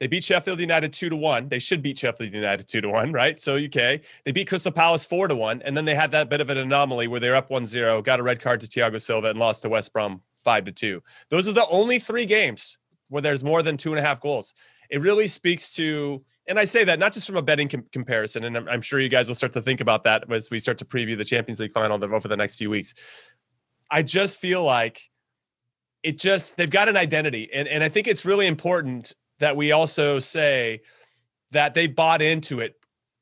they 0.00 0.06
beat 0.06 0.24
Sheffield 0.24 0.60
United 0.60 0.92
two 0.92 1.08
to 1.08 1.16
one. 1.16 1.48
They 1.48 1.58
should 1.58 1.82
beat 1.82 1.98
Sheffield 1.98 2.32
United 2.32 2.66
two 2.66 2.80
to 2.80 2.88
one, 2.88 3.12
right? 3.12 3.38
So 3.38 3.56
UK. 3.56 4.00
They 4.24 4.32
beat 4.32 4.48
Crystal 4.48 4.72
Palace 4.72 5.06
four 5.06 5.28
to 5.28 5.36
one, 5.36 5.62
and 5.62 5.76
then 5.76 5.84
they 5.84 5.94
had 5.94 6.12
that 6.12 6.30
bit 6.30 6.40
of 6.40 6.50
an 6.50 6.58
anomaly 6.58 7.08
where 7.08 7.20
they're 7.20 7.36
up 7.36 7.48
1-0, 7.48 8.02
got 8.04 8.20
a 8.20 8.22
red 8.22 8.40
card 8.40 8.60
to 8.60 8.66
Thiago 8.66 9.00
Silva, 9.00 9.30
and 9.30 9.38
lost 9.38 9.62
to 9.62 9.68
West 9.68 9.92
Brom 9.92 10.20
five 10.42 10.64
to 10.64 10.72
two. 10.72 11.02
Those 11.30 11.48
are 11.48 11.52
the 11.52 11.66
only 11.68 11.98
three 11.98 12.26
games 12.26 12.78
where 13.08 13.22
there's 13.22 13.44
more 13.44 13.62
than 13.62 13.76
two 13.76 13.90
and 13.90 13.98
a 13.98 14.02
half 14.02 14.20
goals. 14.20 14.54
It 14.90 15.00
really 15.00 15.26
speaks 15.26 15.70
to, 15.72 16.24
and 16.46 16.58
I 16.58 16.64
say 16.64 16.84
that 16.84 16.98
not 16.98 17.12
just 17.12 17.26
from 17.26 17.36
a 17.36 17.42
betting 17.42 17.68
com- 17.68 17.86
comparison, 17.92 18.44
and 18.44 18.56
I'm, 18.56 18.68
I'm, 18.68 18.82
sure 18.82 19.00
you 19.00 19.08
guys 19.08 19.28
will 19.28 19.34
start 19.34 19.52
to 19.54 19.62
think 19.62 19.80
about 19.80 20.04
that 20.04 20.30
as 20.30 20.50
we 20.50 20.58
start 20.58 20.78
to 20.78 20.84
preview 20.84 21.16
the 21.16 21.24
Champions 21.24 21.60
League 21.60 21.72
final 21.72 22.02
over 22.02 22.28
the 22.28 22.36
next 22.36 22.56
few 22.56 22.70
weeks. 22.70 22.94
I 23.94 24.02
just 24.02 24.40
feel 24.40 24.64
like 24.64 25.08
it 26.02 26.18
just 26.18 26.56
they've 26.56 26.68
got 26.68 26.88
an 26.88 26.96
identity, 26.96 27.48
and 27.54 27.68
and 27.68 27.84
I 27.84 27.88
think 27.88 28.08
it's 28.08 28.24
really 28.24 28.48
important 28.48 29.14
that 29.38 29.54
we 29.54 29.70
also 29.70 30.18
say 30.18 30.80
that 31.52 31.74
they 31.74 31.86
bought 31.86 32.20
into 32.20 32.58
it 32.58 32.74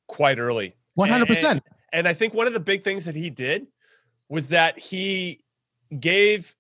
quite 0.06 0.38
early. 0.38 0.74
One 0.94 1.10
hundred 1.10 1.28
percent. 1.28 1.62
And 1.92 2.08
I 2.08 2.14
think 2.14 2.32
one 2.32 2.46
of 2.46 2.54
the 2.54 2.60
big 2.60 2.82
things 2.82 3.04
that 3.04 3.14
he 3.14 3.28
did 3.28 3.66
was 4.30 4.48
that 4.48 4.78
he 4.78 5.44
gave 6.00 6.54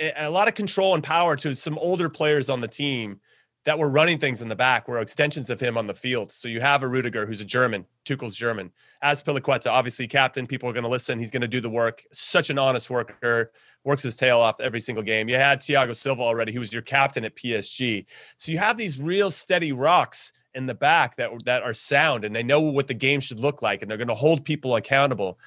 a 0.00 0.28
lot 0.28 0.48
of 0.48 0.54
control 0.54 0.94
and 0.94 1.04
power 1.04 1.36
to 1.36 1.54
some 1.54 1.78
older 1.78 2.08
players 2.08 2.50
on 2.50 2.60
the 2.60 2.66
team 2.66 3.20
that 3.64 3.78
were 3.78 3.88
running 3.88 4.18
things 4.18 4.42
in 4.42 4.48
the 4.48 4.56
back 4.56 4.88
were 4.88 5.00
extensions 5.00 5.48
of 5.50 5.58
him 5.58 5.78
on 5.78 5.86
the 5.86 5.94
field. 5.94 6.30
So 6.30 6.48
you 6.48 6.60
have 6.60 6.82
a 6.82 6.88
Rudiger 6.88 7.26
who's 7.26 7.40
a 7.40 7.46
German, 7.46 7.86
Tuchel's 8.04 8.36
German. 8.36 8.70
As 9.02 9.22
Azpilicueta, 9.22 9.70
obviously 9.70 10.06
captain, 10.06 10.46
people 10.46 10.68
are 10.68 10.72
going 10.72 10.84
to 10.84 10.88
listen. 10.90 11.18
He's 11.18 11.30
going 11.30 11.42
to 11.42 11.48
do 11.48 11.60
the 11.60 11.70
work. 11.70 12.04
Such 12.12 12.50
an 12.50 12.58
honest 12.58 12.90
worker, 12.90 13.52
works 13.84 14.02
his 14.02 14.16
tail 14.16 14.38
off 14.38 14.60
every 14.60 14.80
single 14.80 15.04
game. 15.04 15.28
You 15.28 15.36
had 15.36 15.60
Thiago 15.60 15.94
Silva 15.94 16.22
already, 16.22 16.52
who 16.52 16.60
was 16.60 16.72
your 16.72 16.82
captain 16.82 17.24
at 17.24 17.36
PSG. 17.36 18.06
So 18.36 18.52
you 18.52 18.58
have 18.58 18.76
these 18.76 18.98
real 18.98 19.30
steady 19.30 19.72
rocks 19.72 20.32
in 20.54 20.66
the 20.66 20.74
back 20.74 21.16
that 21.16 21.30
that 21.44 21.62
are 21.62 21.74
sound 21.74 22.24
and 22.24 22.34
they 22.34 22.42
know 22.42 22.60
what 22.60 22.86
the 22.86 22.94
game 22.94 23.20
should 23.20 23.40
look 23.40 23.60
like 23.60 23.82
and 23.82 23.90
they're 23.90 23.98
going 23.98 24.08
to 24.08 24.14
hold 24.14 24.44
people 24.44 24.76
accountable 24.76 25.38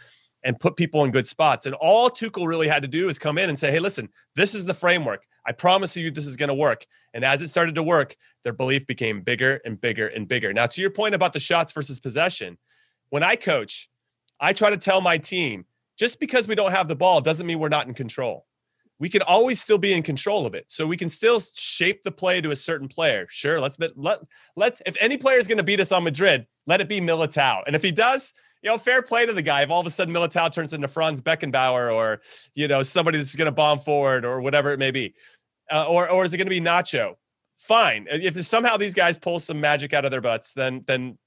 and 0.43 0.59
put 0.59 0.75
people 0.75 1.03
in 1.03 1.11
good 1.11 1.27
spots. 1.27 1.65
And 1.65 1.75
all 1.75 2.09
Tuchel 2.09 2.47
really 2.47 2.67
had 2.67 2.81
to 2.83 2.87
do 2.87 3.09
is 3.09 3.19
come 3.19 3.37
in 3.37 3.49
and 3.49 3.57
say, 3.57 3.71
"Hey, 3.71 3.79
listen, 3.79 4.09
this 4.35 4.55
is 4.55 4.65
the 4.65 4.73
framework. 4.73 5.25
I 5.45 5.51
promise 5.51 5.95
you 5.97 6.11
this 6.11 6.25
is 6.25 6.35
going 6.35 6.49
to 6.49 6.55
work." 6.55 6.85
And 7.13 7.25
as 7.25 7.41
it 7.41 7.47
started 7.47 7.75
to 7.75 7.83
work, 7.83 8.15
their 8.43 8.53
belief 8.53 8.85
became 8.87 9.21
bigger 9.21 9.59
and 9.65 9.79
bigger 9.79 10.07
and 10.07 10.27
bigger. 10.27 10.53
Now, 10.53 10.67
to 10.67 10.81
your 10.81 10.91
point 10.91 11.15
about 11.15 11.33
the 11.33 11.39
shots 11.39 11.71
versus 11.73 11.99
possession, 11.99 12.57
when 13.09 13.23
I 13.23 13.35
coach, 13.35 13.89
I 14.39 14.53
try 14.53 14.69
to 14.69 14.77
tell 14.77 15.01
my 15.01 15.17
team, 15.17 15.65
just 15.97 16.19
because 16.19 16.47
we 16.47 16.55
don't 16.55 16.71
have 16.71 16.87
the 16.87 16.95
ball 16.95 17.21
doesn't 17.21 17.47
mean 17.47 17.59
we're 17.59 17.69
not 17.69 17.87
in 17.87 17.93
control 17.93 18.45
we 18.99 19.09
can 19.09 19.21
always 19.21 19.61
still 19.61 19.77
be 19.77 19.93
in 19.93 20.01
control 20.01 20.45
of 20.45 20.55
it. 20.55 20.65
So 20.67 20.87
we 20.87 20.97
can 20.97 21.09
still 21.09 21.39
shape 21.39 22.03
the 22.03 22.11
play 22.11 22.41
to 22.41 22.51
a 22.51 22.55
certain 22.55 22.87
player. 22.87 23.27
Sure, 23.29 23.59
let's 23.59 23.77
let 23.95 24.19
let's 24.55 24.81
if 24.85 24.95
any 24.99 25.17
player 25.17 25.37
is 25.37 25.47
going 25.47 25.59
to 25.59 25.63
beat 25.63 25.79
us 25.79 25.91
on 25.91 26.03
Madrid, 26.03 26.47
let 26.65 26.81
it 26.81 26.89
be 26.89 26.99
Militao. 26.99 27.61
And 27.67 27.75
if 27.75 27.83
he 27.83 27.91
does, 27.91 28.33
you 28.61 28.69
know, 28.69 28.77
fair 28.77 29.01
play 29.01 29.25
to 29.25 29.33
the 29.33 29.41
guy. 29.41 29.61
If 29.61 29.69
all 29.69 29.81
of 29.81 29.87
a 29.87 29.89
sudden 29.89 30.13
Militao 30.13 30.51
turns 30.51 30.73
into 30.73 30.87
Franz 30.87 31.21
Beckenbauer 31.21 31.93
or 31.93 32.21
you 32.55 32.67
know 32.67 32.83
somebody 32.83 33.17
that's 33.17 33.35
going 33.35 33.47
to 33.47 33.51
bomb 33.51 33.79
forward 33.79 34.25
or 34.25 34.41
whatever 34.41 34.71
it 34.71 34.79
may 34.79 34.91
be, 34.91 35.13
uh, 35.71 35.87
or 35.87 36.09
or 36.09 36.25
is 36.25 36.33
it 36.33 36.37
going 36.37 36.47
to 36.47 36.49
be 36.49 36.61
Nacho? 36.61 37.15
Fine. 37.59 38.07
If 38.09 38.35
somehow 38.45 38.77
these 38.77 38.93
guys 38.93 39.17
pull 39.17 39.39
some 39.39 39.59
magic 39.59 39.93
out 39.93 40.05
of 40.05 40.11
their 40.11 40.21
butts, 40.21 40.53
then 40.53 40.81
then 40.87 41.17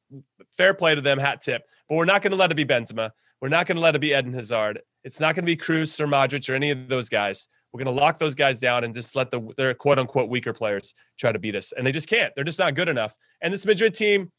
fair 0.57 0.75
play 0.75 0.95
to 0.95 1.01
them. 1.01 1.19
Hat 1.19 1.41
tip. 1.41 1.63
But 1.89 1.97
we're 1.97 2.05
not 2.05 2.23
going 2.23 2.33
to 2.33 2.37
let 2.37 2.51
it 2.51 2.57
be 2.57 2.65
Benzema. 2.65 3.11
We're 3.41 3.49
not 3.49 3.67
going 3.67 3.77
to 3.77 3.83
let 3.83 3.95
it 3.95 4.01
be 4.01 4.13
Eden 4.13 4.35
Hazard. 4.35 4.81
It's 5.03 5.19
not 5.19 5.35
going 5.35 5.45
to 5.45 5.47
be 5.47 5.57
Cruz 5.57 5.99
or 6.01 6.07
Modric 6.07 6.49
or 6.49 6.55
any 6.55 6.71
of 6.71 6.89
those 6.89 7.09
guys. 7.09 7.49
We're 7.73 7.83
going 7.83 7.97
to 7.97 8.01
lock 8.01 8.19
those 8.19 8.35
guys 8.35 8.59
down 8.59 8.85
and 8.85 8.93
just 8.93 9.17
let 9.17 9.31
the 9.31 9.41
their 9.57 9.75
quote 9.75 9.99
unquote 9.99 10.29
weaker 10.29 10.53
players 10.53 10.95
try 11.19 11.33
to 11.33 11.39
beat 11.39 11.55
us. 11.57 11.73
And 11.73 11.87
they 11.87 11.93
just 11.93 12.09
can't. 12.09 12.35
They're 12.35 12.45
just 12.45 12.59
not 12.59 12.75
good 12.75 12.89
enough. 12.89 13.17
And 13.41 13.53
this 13.53 13.65
Madrid 13.65 13.95
team, 13.95 14.31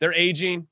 they're 0.00 0.14
aging. 0.14 0.66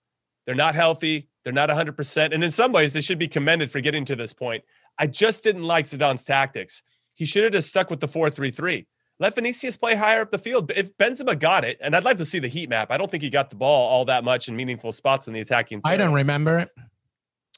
They're 0.46 0.54
not 0.54 0.74
healthy. 0.74 1.28
They're 1.44 1.52
not 1.52 1.70
100%. 1.70 2.34
And 2.34 2.44
in 2.44 2.50
some 2.50 2.72
ways, 2.72 2.92
they 2.92 3.00
should 3.00 3.18
be 3.18 3.28
commended 3.28 3.70
for 3.70 3.80
getting 3.80 4.04
to 4.06 4.16
this 4.16 4.32
point. 4.32 4.62
I 4.98 5.06
just 5.06 5.42
didn't 5.42 5.64
like 5.64 5.86
Zidane's 5.86 6.24
tactics. 6.24 6.82
He 7.14 7.24
should 7.24 7.44
have 7.44 7.52
just 7.52 7.68
stuck 7.68 7.90
with 7.90 8.00
the 8.00 8.08
4 8.08 8.30
3 8.30 8.50
3. 8.50 8.86
Let 9.18 9.34
Vinicius 9.34 9.76
play 9.76 9.94
higher 9.94 10.22
up 10.22 10.30
the 10.30 10.38
field. 10.38 10.72
If 10.74 10.96
Benzema 10.96 11.38
got 11.38 11.64
it, 11.64 11.78
and 11.82 11.94
I'd 11.94 12.04
like 12.04 12.16
to 12.18 12.24
see 12.24 12.38
the 12.38 12.48
heat 12.48 12.70
map, 12.70 12.90
I 12.90 12.96
don't 12.96 13.10
think 13.10 13.22
he 13.22 13.28
got 13.28 13.50
the 13.50 13.56
ball 13.56 13.88
all 13.88 14.06
that 14.06 14.24
much 14.24 14.48
in 14.48 14.56
meaningful 14.56 14.92
spots 14.92 15.28
in 15.28 15.34
the 15.34 15.40
attacking. 15.40 15.82
Third. 15.82 15.90
I 15.90 15.96
don't 15.98 16.14
remember 16.14 16.58
it. 16.58 16.70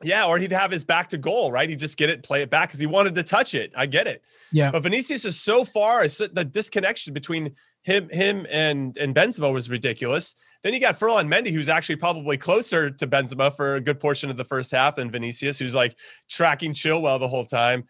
Yeah, 0.02 0.26
or 0.26 0.38
he'd 0.38 0.52
have 0.52 0.72
his 0.72 0.82
back 0.82 1.08
to 1.10 1.18
goal, 1.18 1.52
right? 1.52 1.68
He'd 1.68 1.78
just 1.78 1.96
get 1.96 2.10
it, 2.10 2.24
play 2.24 2.42
it 2.42 2.50
back 2.50 2.68
because 2.68 2.80
he 2.80 2.86
wanted 2.86 3.14
to 3.14 3.22
touch 3.22 3.54
it. 3.54 3.72
I 3.76 3.86
get 3.86 4.08
it. 4.08 4.22
Yeah. 4.50 4.72
But 4.72 4.82
Vinicius 4.82 5.24
is 5.24 5.38
so 5.38 5.64
far, 5.64 6.02
the 6.02 6.48
disconnection 6.50 7.14
between 7.14 7.54
him, 7.82 8.08
him 8.10 8.46
and 8.50 8.96
and 8.96 9.14
Benzema 9.14 9.52
was 9.52 9.68
ridiculous. 9.68 10.34
Then 10.62 10.74
you 10.74 10.80
got 10.80 10.96
Ferland 10.96 11.30
Mendy, 11.30 11.50
who's 11.50 11.68
actually 11.68 11.96
probably 11.96 12.36
closer 12.36 12.90
to 12.90 13.06
Benzema 13.06 13.54
for 13.54 13.76
a 13.76 13.80
good 13.80 13.98
portion 13.98 14.30
of 14.30 14.36
the 14.36 14.44
first 14.44 14.70
half 14.70 14.96
than 14.96 15.10
Vinicius, 15.10 15.58
who's 15.58 15.74
like 15.74 15.96
tracking 16.28 16.72
Chilwell 16.72 17.18
the 17.18 17.28
whole 17.28 17.44
time. 17.44 17.84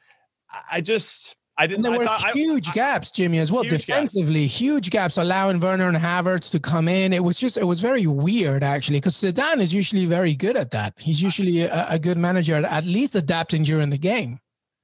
I 0.70 0.80
just 0.80 1.36
I 1.58 1.66
didn't. 1.66 1.84
And 1.84 1.94
there 1.94 2.00
were 2.00 2.32
huge 2.32 2.68
I, 2.68 2.72
gaps, 2.72 3.10
Jimmy, 3.10 3.38
as 3.38 3.52
well. 3.52 3.62
Defensively, 3.62 4.46
gaps. 4.46 4.56
huge 4.56 4.90
gaps, 4.90 5.18
allowing 5.18 5.60
Werner 5.60 5.88
and 5.88 5.96
Havertz 5.96 6.50
to 6.52 6.60
come 6.60 6.88
in. 6.88 7.12
It 7.12 7.22
was 7.22 7.38
just, 7.38 7.58
it 7.58 7.64
was 7.64 7.80
very 7.80 8.06
weird, 8.06 8.62
actually, 8.62 8.98
because 8.98 9.14
Zidane 9.14 9.60
is 9.60 9.74
usually 9.74 10.06
very 10.06 10.34
good 10.34 10.56
at 10.56 10.70
that. 10.70 10.94
He's 10.98 11.22
usually 11.22 11.62
a, 11.62 11.86
a, 11.90 11.98
good 11.98 12.16
manager 12.16 12.56
at 12.56 12.64
at 12.64 12.84
least 12.84 13.14
adapting 13.16 13.64
during 13.64 13.90
the 13.90 13.98
game. 13.98 14.38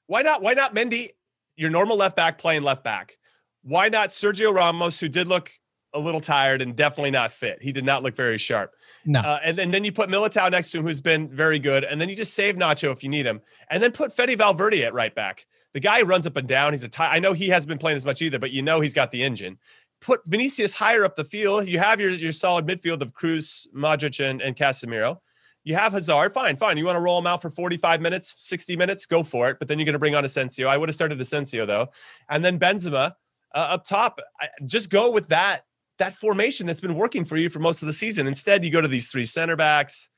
Why 0.07 0.23
not? 0.23 0.43
Why 0.43 0.53
not 0.53 0.75
Mendy, 0.75 1.11
your 1.57 1.71
normal 1.71 1.97
left 1.97 2.17
back, 2.17 2.39
playing 2.39 2.63
left 2.63 2.85
back? 2.85 3.17
Why 3.63 3.89
not 3.89 4.11
Sergio 4.11 4.55
Ramos, 4.55 5.01
who 5.01 5.09
did 5.09 5.29
look 5.29 5.51
a 5.95 5.99
little 5.99 6.21
tired 6.21 6.63
and 6.63 6.77
definitely 6.77 7.11
not 7.11 7.33
fit? 7.33 7.63
He 7.63 7.73
did 7.73 7.85
not 7.85 8.03
look 8.03 8.15
very 8.15 8.39
sharp. 8.39 8.75
No. 9.05 9.21
Uh, 9.21 9.39
and, 9.43 9.59
then, 9.59 9.71
then 9.71 9.85
you 9.85 9.93
put 9.93 10.11
Militao 10.11 10.51
next 10.51 10.71
to 10.71 10.79
him, 10.79 10.87
who's 10.87 11.01
been 11.01 11.29
very 11.29 11.59
good. 11.59 11.85
And 11.85 12.01
then 12.01 12.09
you 12.09 12.17
just 12.17 12.35
save 12.35 12.57
Nacho 12.57 12.93
if 12.93 13.03
you 13.03 13.09
need 13.09 13.27
him. 13.27 13.41
And 13.71 13.83
then 13.83 13.93
put 13.93 14.13
Fede 14.13 14.37
Valverde 14.39 14.85
at 14.85 14.95
right 14.95 15.15
back 15.15 15.47
the 15.75 15.81
guy 15.81 16.03
runs 16.03 16.27
up 16.27 16.37
and 16.37 16.49
down. 16.49 16.73
He's 16.73 16.85
a. 16.85 16.89
T- 16.89 17.03
I 17.03 17.19
know 17.19 17.33
he 17.33 17.49
hasn't 17.49 17.69
been 17.69 17.79
playing 17.79 17.97
as 17.97 18.07
much 18.07 18.23
either, 18.23 18.39
but 18.39 18.51
you 18.51 18.63
know 18.63 18.81
he's 18.81 18.95
got 18.95 19.13
the 19.13 19.23
engine. 19.23 19.59
Put 20.01 20.21
Vinicius 20.27 20.73
higher 20.73 21.05
up 21.05 21.17
the 21.17 21.25
field. 21.25 21.69
You 21.69 21.79
have 21.79 22.01
your 22.01 22.11
your 22.11 22.33
solid 22.33 22.67
midfield 22.67 23.03
of 23.03 23.15
Cruz, 23.15 23.67
Modric, 23.75 24.25
and, 24.25 24.41
and 24.41 24.57
Casemiro. 24.57 25.19
You 25.65 25.75
have 25.75 25.93
Hazard. 25.93 26.33
Fine, 26.33 26.57
fine. 26.57 26.79
You 26.79 26.87
want 26.87 26.97
to 26.97 27.01
roll 27.01 27.19
him 27.19 27.27
out 27.27 27.43
for 27.43 27.51
45 27.51 28.01
minutes, 28.01 28.35
60 28.39 28.77
minutes? 28.77 29.05
Go 29.05 29.23
for 29.23 29.51
it. 29.51 29.59
But 29.59 29.69
then 29.69 29.79
you're 29.79 29.85
going 29.85 29.95
to 29.95 29.99
bring 29.99 30.15
on 30.15 30.25
Asensio. 30.25 30.67
I 30.67 30.79
would 30.79 30.89
have 30.89 30.95
started 30.95 31.21
Asensio 31.21 31.67
though, 31.67 31.89
and 32.29 32.45
then 32.45 32.59
Benzema 32.59 33.15
uh, 33.55 33.59
up 33.59 33.85
top. 33.85 34.19
I, 34.41 34.49
just 34.67 34.91
go 34.91 35.11
with 35.11 35.29
that 35.29 35.65
that 35.99 36.15
formation 36.15 36.67
that's 36.67 36.81
been 36.81 36.95
working 36.95 37.25
for 37.25 37.37
you 37.37 37.49
for 37.49 37.59
most 37.59 37.83
of 37.83 37.87
the 37.87 37.93
season. 37.93 38.27
Instead, 38.27 38.65
you 38.65 38.71
go 38.71 38.81
to 38.81 38.89
these 38.89 39.09
three 39.09 39.25
center 39.25 39.57
backs. 39.57 40.11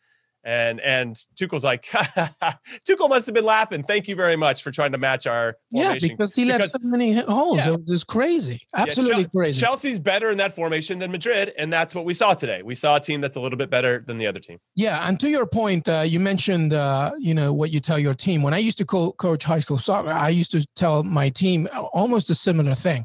And 0.42 0.80
and 0.80 1.16
Tuchel's 1.38 1.64
like, 1.64 1.82
Tuchel 2.88 3.10
must 3.10 3.26
have 3.26 3.34
been 3.34 3.44
laughing. 3.44 3.82
Thank 3.82 4.08
you 4.08 4.16
very 4.16 4.36
much 4.36 4.62
for 4.62 4.70
trying 4.70 4.92
to 4.92 4.96
match 4.96 5.26
our 5.26 5.56
formation. 5.70 6.08
Yeah, 6.08 6.08
because 6.14 6.34
he 6.34 6.46
because, 6.46 6.60
left 6.60 6.72
so 6.72 6.78
many 6.82 7.12
holes. 7.20 7.58
Yeah. 7.58 7.74
It 7.74 7.82
was 7.86 8.04
crazy, 8.04 8.58
absolutely 8.74 9.24
yeah, 9.24 9.28
crazy. 9.36 9.60
Chelsea's 9.60 10.00
better 10.00 10.30
in 10.30 10.38
that 10.38 10.54
formation 10.54 10.98
than 10.98 11.10
Madrid, 11.10 11.52
and 11.58 11.70
that's 11.70 11.94
what 11.94 12.06
we 12.06 12.14
saw 12.14 12.32
today. 12.32 12.62
We 12.62 12.74
saw 12.74 12.96
a 12.96 13.00
team 13.00 13.20
that's 13.20 13.36
a 13.36 13.40
little 13.40 13.58
bit 13.58 13.68
better 13.68 14.02
than 14.06 14.16
the 14.16 14.26
other 14.26 14.40
team. 14.40 14.56
Yeah, 14.74 15.06
and 15.06 15.20
to 15.20 15.28
your 15.28 15.44
point, 15.44 15.86
uh, 15.90 16.04
you 16.06 16.20
mentioned, 16.20 16.72
uh, 16.72 17.10
you 17.18 17.34
know, 17.34 17.52
what 17.52 17.70
you 17.70 17.78
tell 17.78 17.98
your 17.98 18.14
team. 18.14 18.42
When 18.42 18.54
I 18.54 18.58
used 18.58 18.78
to 18.78 18.86
co- 18.86 19.12
coach 19.12 19.44
high 19.44 19.60
school 19.60 19.76
soccer, 19.76 20.08
I 20.10 20.30
used 20.30 20.52
to 20.52 20.66
tell 20.74 21.02
my 21.02 21.28
team 21.28 21.68
almost 21.92 22.30
a 22.30 22.34
similar 22.34 22.74
thing. 22.74 23.04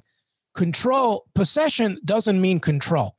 Control 0.55 1.25
possession 1.35 1.99
doesn't 2.05 2.39
mean 2.39 2.59
control. 2.59 3.15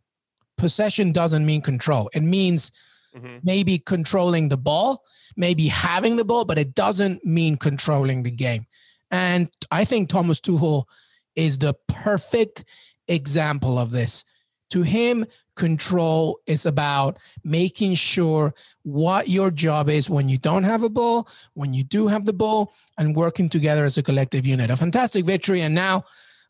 Possession 0.57 1.13
doesn't 1.13 1.45
mean 1.45 1.61
control. 1.61 2.11
It 2.15 2.23
means 2.23 2.73
mm-hmm. 3.15 3.37
maybe 3.45 3.79
controlling 3.79 4.49
the 4.49 4.57
ball, 4.57 5.05
maybe 5.37 5.69
having 5.69 6.17
the 6.17 6.25
ball, 6.25 6.47
but 6.47 6.59
it 6.59 6.75
doesn't 6.75 7.25
mean 7.25 7.57
controlling 7.57 8.23
the 8.23 8.31
game. 8.31 8.67
And 9.11 9.51
I 9.71 9.85
think 9.85 10.09
Thomas 10.09 10.41
Tuchel 10.41 10.85
is 11.35 11.59
the 11.59 11.75
perfect 11.89 12.65
example 13.07 13.79
of 13.79 13.91
this. 13.91 14.25
To 14.71 14.83
him, 14.83 15.27
control 15.55 16.41
is 16.47 16.67
about 16.67 17.19
making 17.45 17.95
sure 17.95 18.55
what 18.83 19.29
your 19.29 19.51
job 19.51 19.89
is 19.89 20.11
when 20.11 20.29
you 20.29 20.39
don't 20.39 20.65
have 20.65 20.83
a 20.83 20.89
ball, 20.89 21.29
when 21.55 21.73
you 21.73 21.85
do 21.85 22.09
have 22.09 22.25
the 22.25 22.33
ball, 22.33 22.73
and 22.99 23.15
working 23.15 23.49
together 23.49 23.85
as 23.85 23.97
a 23.97 24.03
collective 24.03 24.45
unit. 24.45 24.71
A 24.71 24.77
fantastic 24.77 25.25
victory. 25.25 25.63
And 25.63 25.75
now 25.75 26.05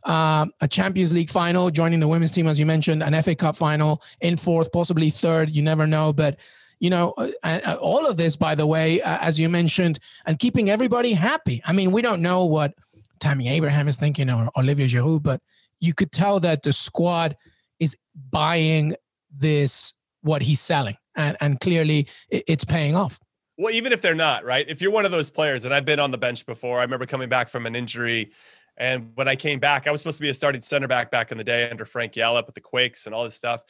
uh, 0.06 0.46
a 0.60 0.68
Champions 0.68 1.12
League 1.12 1.30
final, 1.30 1.70
joining 1.70 2.00
the 2.00 2.08
women's 2.08 2.32
team, 2.32 2.46
as 2.46 2.58
you 2.58 2.64
mentioned, 2.66 3.02
an 3.02 3.20
FA 3.22 3.34
Cup 3.34 3.56
final 3.56 4.02
in 4.20 4.36
fourth, 4.36 4.70
possibly 4.72 5.10
third. 5.10 5.50
You 5.50 5.62
never 5.62 5.86
know. 5.86 6.12
But, 6.12 6.40
you 6.78 6.90
know, 6.90 7.12
uh, 7.18 7.30
uh, 7.42 7.76
all 7.80 8.06
of 8.06 8.16
this, 8.16 8.36
by 8.36 8.54
the 8.54 8.66
way, 8.66 9.02
uh, 9.02 9.18
as 9.20 9.38
you 9.38 9.48
mentioned, 9.48 9.98
and 10.24 10.38
keeping 10.38 10.70
everybody 10.70 11.12
happy. 11.12 11.60
I 11.64 11.72
mean, 11.72 11.90
we 11.90 12.02
don't 12.02 12.22
know 12.22 12.44
what 12.44 12.74
Tammy 13.18 13.48
Abraham 13.48 13.88
is 13.88 13.96
thinking 13.96 14.30
or 14.30 14.48
Olivier 14.56 14.86
Giroud, 14.86 15.22
but 15.22 15.40
you 15.80 15.92
could 15.92 16.12
tell 16.12 16.40
that 16.40 16.62
the 16.62 16.72
squad 16.72 17.36
is 17.80 17.96
buying 18.30 18.94
this, 19.36 19.94
what 20.22 20.40
he's 20.40 20.60
selling. 20.60 20.96
And, 21.16 21.36
and 21.40 21.58
clearly 21.60 22.08
it's 22.28 22.64
paying 22.64 22.94
off. 22.94 23.18
Well, 23.58 23.72
even 23.72 23.92
if 23.92 24.02
they're 24.02 24.14
not, 24.14 24.44
right? 24.44 24.66
If 24.68 24.82
you're 24.82 24.92
one 24.92 25.06
of 25.06 25.10
those 25.10 25.30
players, 25.30 25.64
and 25.64 25.72
I've 25.72 25.86
been 25.86 25.98
on 25.98 26.10
the 26.10 26.18
bench 26.18 26.44
before, 26.44 26.78
I 26.78 26.82
remember 26.82 27.06
coming 27.06 27.30
back 27.30 27.48
from 27.48 27.64
an 27.64 27.74
injury 27.74 28.32
and 28.78 29.10
when 29.14 29.28
I 29.28 29.36
came 29.36 29.58
back, 29.58 29.86
I 29.86 29.90
was 29.90 30.00
supposed 30.00 30.18
to 30.18 30.22
be 30.22 30.28
a 30.28 30.34
starting 30.34 30.60
center 30.60 30.88
back 30.88 31.10
back 31.10 31.32
in 31.32 31.38
the 31.38 31.44
day 31.44 31.68
under 31.70 31.84
Frank 31.84 32.14
Yallop 32.14 32.46
with 32.46 32.54
the 32.54 32.60
Quakes 32.60 33.06
and 33.06 33.14
all 33.14 33.24
this 33.24 33.34
stuff. 33.34 33.62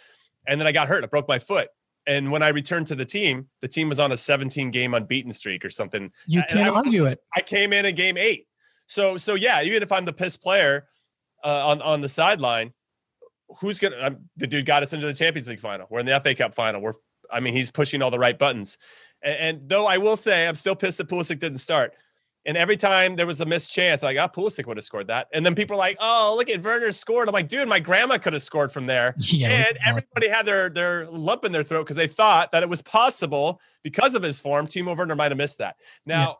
And 0.49 0.61
then 0.61 0.67
I 0.67 0.73
got 0.73 0.89
hurt. 0.89 1.05
I 1.05 1.07
broke 1.07 1.29
my 1.29 1.39
foot. 1.39 1.69
And 2.07 2.31
when 2.31 2.43
I 2.43 2.49
returned 2.49 2.87
to 2.89 2.95
the 2.95 3.05
team, 3.05 3.49
the 3.61 3.69
team 3.69 3.89
was 3.89 3.99
on 3.99 4.13
a 4.13 4.17
17 4.17 4.71
game 4.71 4.95
unbeaten 4.95 5.33
streak 5.33 5.65
or 5.65 5.71
something. 5.71 6.13
You 6.27 6.43
can't 6.49 6.75
I, 6.75 6.79
argue 6.79 7.07
it. 7.07 7.21
I 7.35 7.41
came 7.41 7.73
in 7.73 7.85
in 7.85 7.95
game 7.95 8.17
eight. 8.17 8.47
So, 8.87 9.17
so 9.17 9.35
yeah, 9.35 9.63
even 9.63 9.83
if 9.83 9.91
I'm 9.91 10.05
the 10.05 10.13
piss 10.13 10.37
player 10.37 10.87
uh, 11.45 11.69
on, 11.69 11.83
on 11.83 12.01
the 12.01 12.09
sideline, 12.09 12.73
who's 13.59 13.81
going 13.81 13.93
to, 13.93 14.17
the 14.37 14.47
dude 14.47 14.67
got 14.67 14.83
us 14.83 14.93
into 14.93 15.07
the 15.07 15.15
Champions 15.15 15.49
League 15.49 15.61
final. 15.61 15.87
We're 15.91 16.01
in 16.01 16.07
the 16.07 16.21
FA 16.21 16.35
Cup 16.35 16.55
final. 16.55 16.81
We're, 16.81 16.95
I 17.31 17.41
mean, 17.41 17.55
he's 17.55 17.71
pushing 17.73 18.03
all 18.03 18.13
the 18.13 18.19
right 18.19 18.39
buttons. 18.39 18.79
And, 19.23 19.37
and 19.39 19.69
though 19.69 19.87
I 19.87 19.99
will 19.99 20.17
say, 20.17 20.47
I'm 20.47 20.55
still 20.55 20.77
pissed 20.77 20.99
that 20.99 21.09
Pulisic 21.09 21.41
didn't 21.41 21.59
start 21.59 21.95
And 22.47 22.57
every 22.57 22.77
time 22.77 23.17
there 23.17 23.27
was 23.27 23.41
a 23.41 23.47
missed 23.47 23.73
chance, 23.73 24.03
like, 24.03 24.17
oh, 24.17 24.29
Pulisic 24.29 24.67
would 24.67 24.77
have 24.77 24.85
scored 24.85 25.09
that. 25.09 25.27
And 25.33 25.45
then 25.45 25.55
people 25.55 25.75
are 25.75 25.79
like, 25.79 25.97
oh, 26.01 26.35
look 26.37 26.49
at 26.49 26.63
Werner 26.63 26.93
scored. 26.93 27.29
I'm 27.29 27.33
like, 27.33 27.49
dude, 27.49 27.69
my 27.69 27.81
grandma 27.81 28.19
could 28.19 28.33
have 28.33 28.43
scored 28.43 28.73
from 28.73 28.87
there. 28.87 29.15
Yeah, 29.27 29.49
and 29.49 29.79
everybody 29.85 30.29
had 30.29 30.47
their 30.47 30.71
their 30.71 31.07
lump 31.09 31.45
in 31.45 31.53
their 31.53 31.65
throat 31.65 31.83
because 31.83 31.97
they 31.97 32.07
thought 32.07 32.53
that 32.53 32.63
it 32.63 32.69
was 32.69 32.81
possible 32.81 33.61
because 33.83 34.15
of 34.15 34.23
his 34.23 34.39
form. 34.41 34.67
Timo 34.67 34.97
Werner 34.97 35.17
might 35.17 35.33
have 35.33 35.37
missed 35.37 35.59
that. 35.59 35.77
Now, 36.07 36.39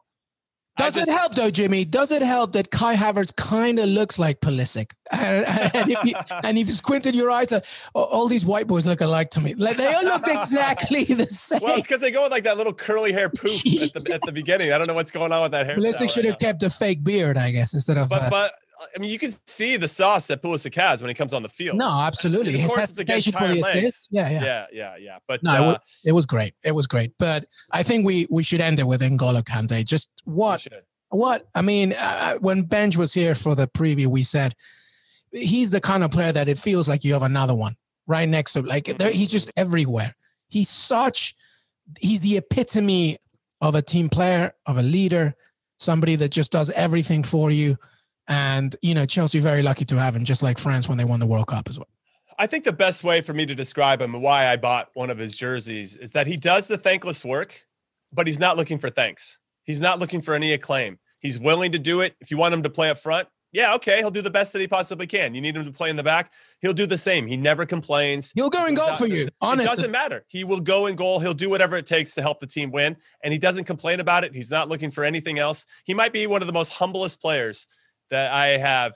does 0.77 0.95
just, 0.95 1.09
it 1.09 1.13
help 1.13 1.35
though, 1.35 1.51
Jimmy? 1.51 1.85
Does 1.85 2.11
it 2.11 2.23
help 2.23 2.53
that 2.53 2.71
Kai 2.71 2.95
Havertz 2.95 3.35
kind 3.35 3.79
of 3.79 3.89
looks 3.89 4.19
like 4.19 4.41
Pulisic? 4.41 4.93
And, 5.11 5.47
and, 5.75 5.91
if 5.91 6.05
you, 6.05 6.15
and 6.45 6.59
if 6.59 6.67
you 6.67 6.73
squinted 6.73 7.15
your 7.15 7.31
eyes, 7.31 7.53
uh, 7.53 7.61
all 7.95 8.29
these 8.29 8.45
white 8.45 8.67
boys 8.67 8.87
look 8.87 9.01
alike 9.01 9.31
to 9.31 9.41
me. 9.41 9.55
Like 9.55 9.77
they 9.77 9.93
all 9.93 10.05
look 10.05 10.27
exactly 10.29 11.05
the 11.05 11.27
same. 11.27 11.61
Well, 11.63 11.77
it's 11.79 11.87
because 11.87 12.01
they 12.01 12.11
go 12.11 12.23
with 12.23 12.33
like 12.33 12.45
that 12.45 12.57
little 12.57 12.75
curly 12.75 13.13
hair 13.13 13.31
poof 13.31 13.65
at 13.83 14.05
the, 14.05 14.13
at 14.13 14.23
the 14.23 14.33
beginning. 14.33 14.73
I 14.73 14.79
don't 14.79 14.87
know 14.87 14.95
what's 14.95 15.11
going 15.11 15.33
on 15.33 15.43
with 15.43 15.53
that 15.53 15.67
hair. 15.67 15.77
Pulisic 15.77 16.11
should 16.11 16.25
have 16.25 16.33
right 16.33 16.41
kept 16.41 16.63
a 16.63 16.71
fake 16.71 17.03
beard, 17.03 17.39
I 17.39 17.51
guess, 17.51 17.73
instead 17.73 17.97
of. 17.97 18.09
But, 18.09 18.23
uh, 18.25 18.31
but 18.31 18.53
I 18.95 18.99
mean, 18.99 19.11
you 19.11 19.19
can 19.19 19.33
see 19.47 19.77
the 19.77 19.89
sauce 19.89 20.27
that 20.29 20.43
Pulisic 20.43 20.75
has 20.75 21.03
when 21.03 21.09
he 21.09 21.15
comes 21.15 21.33
on 21.33 21.43
the 21.43 21.49
field. 21.49 21.79
No, 21.79 21.89
absolutely. 21.89 22.55
And 22.55 22.65
of 22.65 22.71
course, 22.71 22.91
it's 22.91 22.99
against 22.99 23.31
tired 23.33 23.59
legs. 23.59 24.09
Yeah, 24.11 24.29
yeah, 24.29 24.45
yeah, 24.45 24.67
yeah, 24.73 24.97
yeah. 24.97 25.19
But 25.27 25.43
no, 25.43 25.51
uh, 25.51 25.55
it, 25.55 25.67
was, 25.67 25.79
it, 26.05 26.13
was, 26.13 26.27
great. 26.27 26.55
It 26.63 26.73
was 26.73 26.87
great. 26.87 27.13
But 27.19 27.47
I 27.73 27.83
think 27.83 28.05
we 28.05 28.27
we 28.31 28.43
should 28.43 28.61
end 28.61 28.79
it 28.79 28.87
with 28.87 29.01
N'Golo 29.01 29.43
Kante. 29.43 29.85
Just 29.85 30.11
what 30.25 30.67
what 31.09 31.47
I 31.55 31.63
mean, 31.63 31.93
uh, 31.93 31.97
uh, 32.37 32.39
when 32.39 32.63
Benj 32.63 32.97
was 32.97 33.15
here 33.15 33.35
for 33.35 33.55
the 33.55 33.67
preview, 33.67 34.07
we 34.07 34.23
said 34.23 34.55
he's 35.33 35.71
the 35.71 35.81
kind 35.81 36.05
of 36.05 36.11
player 36.11 36.33
that 36.33 36.49
it 36.49 36.59
feels 36.59 36.89
like 36.89 37.05
you 37.05 37.13
have 37.13 37.23
another 37.23 37.55
one 37.55 37.77
right 38.07 38.29
next 38.29 38.55
to. 38.55 38.63
Like 38.63 39.01
he's 39.01 39.31
just 39.31 39.51
everywhere. 39.57 40.15
He's 40.49 40.69
such. 40.69 41.35
He's 42.01 42.21
the 42.21 42.37
epitome 42.37 43.19
of 43.61 43.75
a 43.75 43.83
team 43.83 44.09
player, 44.09 44.53
of 44.67 44.77
a 44.77 44.83
leader, 44.83 45.35
somebody 45.79 46.17
that 46.17 46.31
just 46.31 46.53
does 46.53 46.71
everything 46.71 47.23
for 47.23 47.51
you. 47.51 47.77
And 48.29 48.75
you 48.83 48.95
know, 48.95 49.07
Chelsea 49.07 49.41
very 49.41 49.63
lucky 49.63 49.85
to 49.87 49.97
have 49.97 50.17
him, 50.17 50.25
just 50.25 50.43
like 50.43 50.59
France 50.59 50.89
when 50.89 50.99
they 50.99 51.05
won 51.05 51.21
the 51.21 51.27
World 51.27 51.47
Cup 51.47 51.69
as 51.69 51.79
well. 51.79 51.89
I 52.39 52.47
think 52.47 52.65
the 52.65 52.73
best 52.73 53.03
way 53.03 53.23
for 53.23 53.33
me 53.33 53.47
to 53.47 53.55
describe 53.55 54.01
him 54.01 54.15
and 54.15 54.23
why 54.23 54.49
I 54.49 54.57
bought 54.57 54.91
one 54.95 55.09
of 55.09 55.17
his 55.17 55.37
jerseys 55.37 55.97
is 55.97 56.11
that 56.13 56.27
he 56.27 56.37
does 56.37 56.69
the 56.69 56.77
thankless 56.77 57.25
work, 57.25 57.65
but 58.13 58.27
he's 58.27 58.39
not 58.39 58.57
looking 58.57 58.79
for 58.79 58.91
thanks. 58.91 59.39
He's 59.65 59.81
not 59.81 59.99
looking 59.99 60.21
for 60.21 60.35
any 60.35 60.53
acclaim. 60.53 60.99
He's 61.21 61.41
willing 61.41 61.73
to 61.73 61.79
do 61.79 62.01
it. 62.03 62.15
If 62.21 62.31
you 62.31 62.37
want 62.37 62.53
him 62.53 62.63
to 62.63 62.71
play 62.71 62.91
up 62.91 62.99
front, 62.99 63.27
yeah, 63.53 63.75
okay, 63.75 63.99
he'll 63.99 64.11
do 64.11 64.21
the 64.21 64.31
best 64.31 64.53
that 64.53 64.61
he 64.61 64.69
possibly 64.69 65.07
can. 65.07 65.35
You 65.35 65.41
need 65.41 65.57
him 65.57 65.65
to 65.65 65.73
play 65.73 65.89
in 65.89 65.97
the 65.97 66.03
back, 66.03 66.31
he'll 66.61 66.75
do 66.75 66.85
the 66.85 66.99
same. 66.99 67.27
He 67.27 67.39
never 67.39 67.65
complains. 67.65 68.33
He'll 68.35 68.51
go 68.51 68.67
and 68.67 68.77
goal 68.77 68.95
for 68.97 69.07
you. 69.07 69.29
Honestly, 69.41 69.65
it 69.65 69.77
doesn't 69.77 69.91
matter. 69.91 70.25
He 70.29 70.45
will 70.45 70.61
go 70.61 70.87
and 70.87 70.97
goal. 70.97 71.21
He'll 71.21 71.33
do 71.33 71.49
whatever 71.49 71.77
it 71.77 71.87
takes 71.87 72.15
to 72.17 72.23
help 72.23 72.41
the 72.41 72.47
team 72.47 72.71
win, 72.71 72.97
and 73.25 73.33
he 73.33 73.39
doesn't 73.39 73.65
complain 73.65 74.01
about 74.01 74.25
it. 74.25 74.35
He's 74.35 74.51
not 74.51 74.69
looking 74.69 74.91
for 74.91 75.05
anything 75.05 75.39
else. 75.39 75.65
He 75.85 75.95
might 75.95 76.13
be 76.13 76.27
one 76.27 76.43
of 76.43 76.49
the 76.49 76.53
most 76.53 76.73
humblest 76.75 77.21
players 77.21 77.67
that 78.11 78.33
I 78.33 78.59
have 78.59 78.95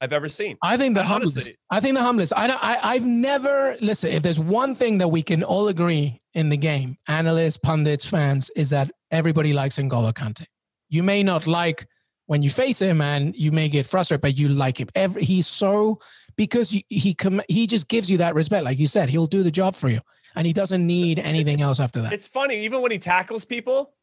I've 0.00 0.12
ever 0.12 0.28
seen. 0.28 0.56
I 0.62 0.76
think 0.76 0.94
the 0.94 1.04
humblest. 1.04 1.38
I 1.70 1.80
think 1.80 1.96
the 1.96 2.02
humblest. 2.02 2.32
I, 2.36 2.48
I 2.48 2.94
I've 2.94 3.04
never 3.04 3.76
listen. 3.80 4.10
If 4.10 4.22
there's 4.22 4.40
one 4.40 4.74
thing 4.74 4.98
that 4.98 5.08
we 5.08 5.22
can 5.22 5.42
all 5.42 5.68
agree 5.68 6.20
in 6.34 6.48
the 6.48 6.56
game, 6.56 6.98
analysts, 7.06 7.56
pundits, 7.58 8.06
fans, 8.06 8.50
is 8.56 8.70
that 8.70 8.90
everybody 9.10 9.52
likes 9.52 9.78
N'Golo 9.78 10.12
Kante. 10.12 10.46
You 10.88 11.02
may 11.02 11.22
not 11.22 11.46
like 11.46 11.86
when 12.26 12.42
you 12.42 12.50
face 12.50 12.80
him 12.80 13.00
and 13.00 13.34
you 13.34 13.52
may 13.52 13.68
get 13.68 13.86
frustrated, 13.86 14.22
but 14.22 14.38
you 14.38 14.48
like 14.48 14.78
him. 14.80 14.88
Every, 14.94 15.24
he's 15.24 15.46
so 15.46 16.00
because 16.36 16.70
he 16.70 16.84
he, 16.88 17.14
com- 17.14 17.42
he 17.48 17.66
just 17.66 17.88
gives 17.88 18.10
you 18.10 18.18
that 18.18 18.34
respect. 18.34 18.64
Like 18.64 18.78
you 18.78 18.86
said, 18.86 19.08
he'll 19.08 19.26
do 19.26 19.42
the 19.42 19.50
job 19.50 19.74
for 19.74 19.88
you, 19.88 20.00
and 20.34 20.46
he 20.46 20.52
doesn't 20.52 20.86
need 20.86 21.18
anything 21.18 21.54
it's, 21.54 21.62
else 21.62 21.80
after 21.80 22.02
that. 22.02 22.12
It's 22.12 22.28
funny, 22.28 22.64
even 22.64 22.82
when 22.82 22.90
he 22.90 22.98
tackles 22.98 23.44
people, 23.44 23.94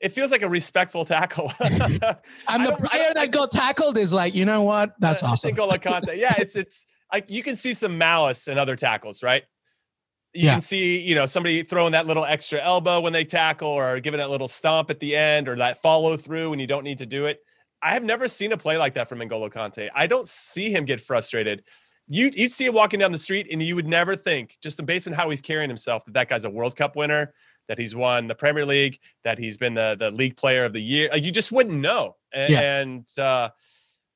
it 0.00 0.12
feels 0.12 0.30
like 0.30 0.42
a 0.42 0.48
respectful 0.48 1.04
tackle. 1.04 1.52
and 1.60 1.74
the 1.80 2.88
player 2.90 3.12
that 3.14 3.30
got 3.30 3.52
tackled 3.52 3.98
is 3.98 4.12
like, 4.12 4.34
you 4.34 4.44
know 4.44 4.62
what? 4.62 4.94
That's 4.98 5.22
awesome. 5.22 5.50
yeah, 6.14 6.34
it's 6.38 6.56
it's 6.56 6.86
like 7.12 7.26
you 7.28 7.42
can 7.42 7.56
see 7.56 7.72
some 7.72 7.98
malice 7.98 8.48
in 8.48 8.58
other 8.58 8.76
tackles, 8.76 9.22
right? 9.22 9.44
you 10.32 10.44
yeah. 10.44 10.52
can 10.52 10.60
see, 10.60 11.00
you 11.00 11.14
know, 11.14 11.26
somebody 11.26 11.62
throwing 11.62 11.92
that 11.92 12.06
little 12.06 12.24
extra 12.24 12.60
elbow 12.60 13.00
when 13.00 13.12
they 13.12 13.24
tackle 13.24 13.68
or 13.68 13.98
giving 13.98 14.18
that 14.18 14.30
little 14.30 14.46
stomp 14.46 14.88
at 14.90 15.00
the 15.00 15.16
end 15.16 15.48
or 15.48 15.56
that 15.56 15.82
follow 15.82 16.16
through 16.16 16.50
when 16.50 16.60
you 16.60 16.68
don't 16.68 16.84
need 16.84 16.98
to 16.98 17.06
do 17.06 17.26
it. 17.26 17.40
I 17.82 17.90
have 17.92 18.04
never 18.04 18.28
seen 18.28 18.52
a 18.52 18.56
play 18.56 18.76
like 18.76 18.94
that 18.94 19.08
from 19.08 19.18
N'Golo 19.18 19.50
Kante. 19.50 19.88
I 19.94 20.06
don't 20.06 20.26
see 20.26 20.70
him 20.70 20.84
get 20.84 21.00
frustrated. 21.00 21.64
You, 22.06 22.30
you'd 22.32 22.52
see 22.52 22.66
him 22.66 22.74
walking 22.74 23.00
down 23.00 23.10
the 23.10 23.18
street 23.18 23.48
and 23.50 23.62
you 23.62 23.74
would 23.74 23.88
never 23.88 24.14
think, 24.14 24.56
just 24.62 24.84
based 24.86 25.08
on 25.08 25.14
how 25.14 25.30
he's 25.30 25.40
carrying 25.40 25.70
himself, 25.70 26.04
that 26.04 26.14
that 26.14 26.28
guy's 26.28 26.44
a 26.44 26.50
World 26.50 26.76
Cup 26.76 26.94
winner, 26.94 27.32
that 27.70 27.78
he's 27.78 27.94
won 27.94 28.26
the 28.26 28.34
Premier 28.34 28.66
League, 28.66 28.98
that 29.22 29.38
he's 29.38 29.56
been 29.56 29.74
the, 29.74 29.96
the 29.96 30.10
league 30.10 30.36
player 30.36 30.64
of 30.64 30.72
the 30.72 30.82
year. 30.82 31.08
You 31.14 31.30
just 31.30 31.52
wouldn't 31.52 31.80
know. 31.80 32.16
And, 32.32 32.50
yeah. 32.50 32.80
and 32.80 33.08
uh, 33.16 33.50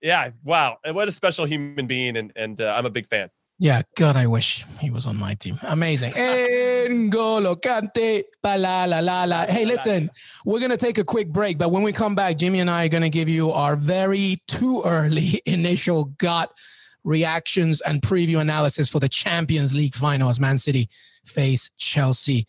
yeah, 0.02 0.30
wow. 0.42 0.78
What 0.90 1.06
a 1.06 1.12
special 1.12 1.44
human 1.44 1.86
being. 1.86 2.16
And, 2.16 2.32
and 2.34 2.60
uh, 2.60 2.74
I'm 2.76 2.84
a 2.84 2.90
big 2.90 3.06
fan. 3.06 3.30
Yeah, 3.60 3.82
God, 3.94 4.16
I 4.16 4.26
wish 4.26 4.64
he 4.80 4.90
was 4.90 5.06
on 5.06 5.16
my 5.16 5.34
team. 5.34 5.60
Amazing. 5.62 6.12
N'Golo 6.16 7.54
Kante, 7.54 8.24
la 8.42 8.86
la 8.86 8.98
la 8.98 9.22
la. 9.22 9.46
Hey, 9.46 9.64
listen, 9.64 10.10
we're 10.44 10.58
gonna 10.58 10.76
take 10.76 10.98
a 10.98 11.04
quick 11.04 11.28
break, 11.28 11.56
but 11.56 11.70
when 11.70 11.84
we 11.84 11.92
come 11.92 12.16
back, 12.16 12.36
Jimmy 12.36 12.58
and 12.58 12.68
I 12.68 12.86
are 12.86 12.88
gonna 12.88 13.08
give 13.08 13.28
you 13.28 13.52
our 13.52 13.76
very 13.76 14.42
too 14.48 14.82
early 14.84 15.40
initial 15.46 16.06
gut 16.18 16.52
reactions 17.04 17.80
and 17.82 18.02
preview 18.02 18.40
analysis 18.40 18.90
for 18.90 18.98
the 18.98 19.08
Champions 19.08 19.72
League 19.72 19.94
final 19.94 20.28
as 20.28 20.40
Man 20.40 20.58
City 20.58 20.88
face 21.24 21.70
Chelsea 21.76 22.48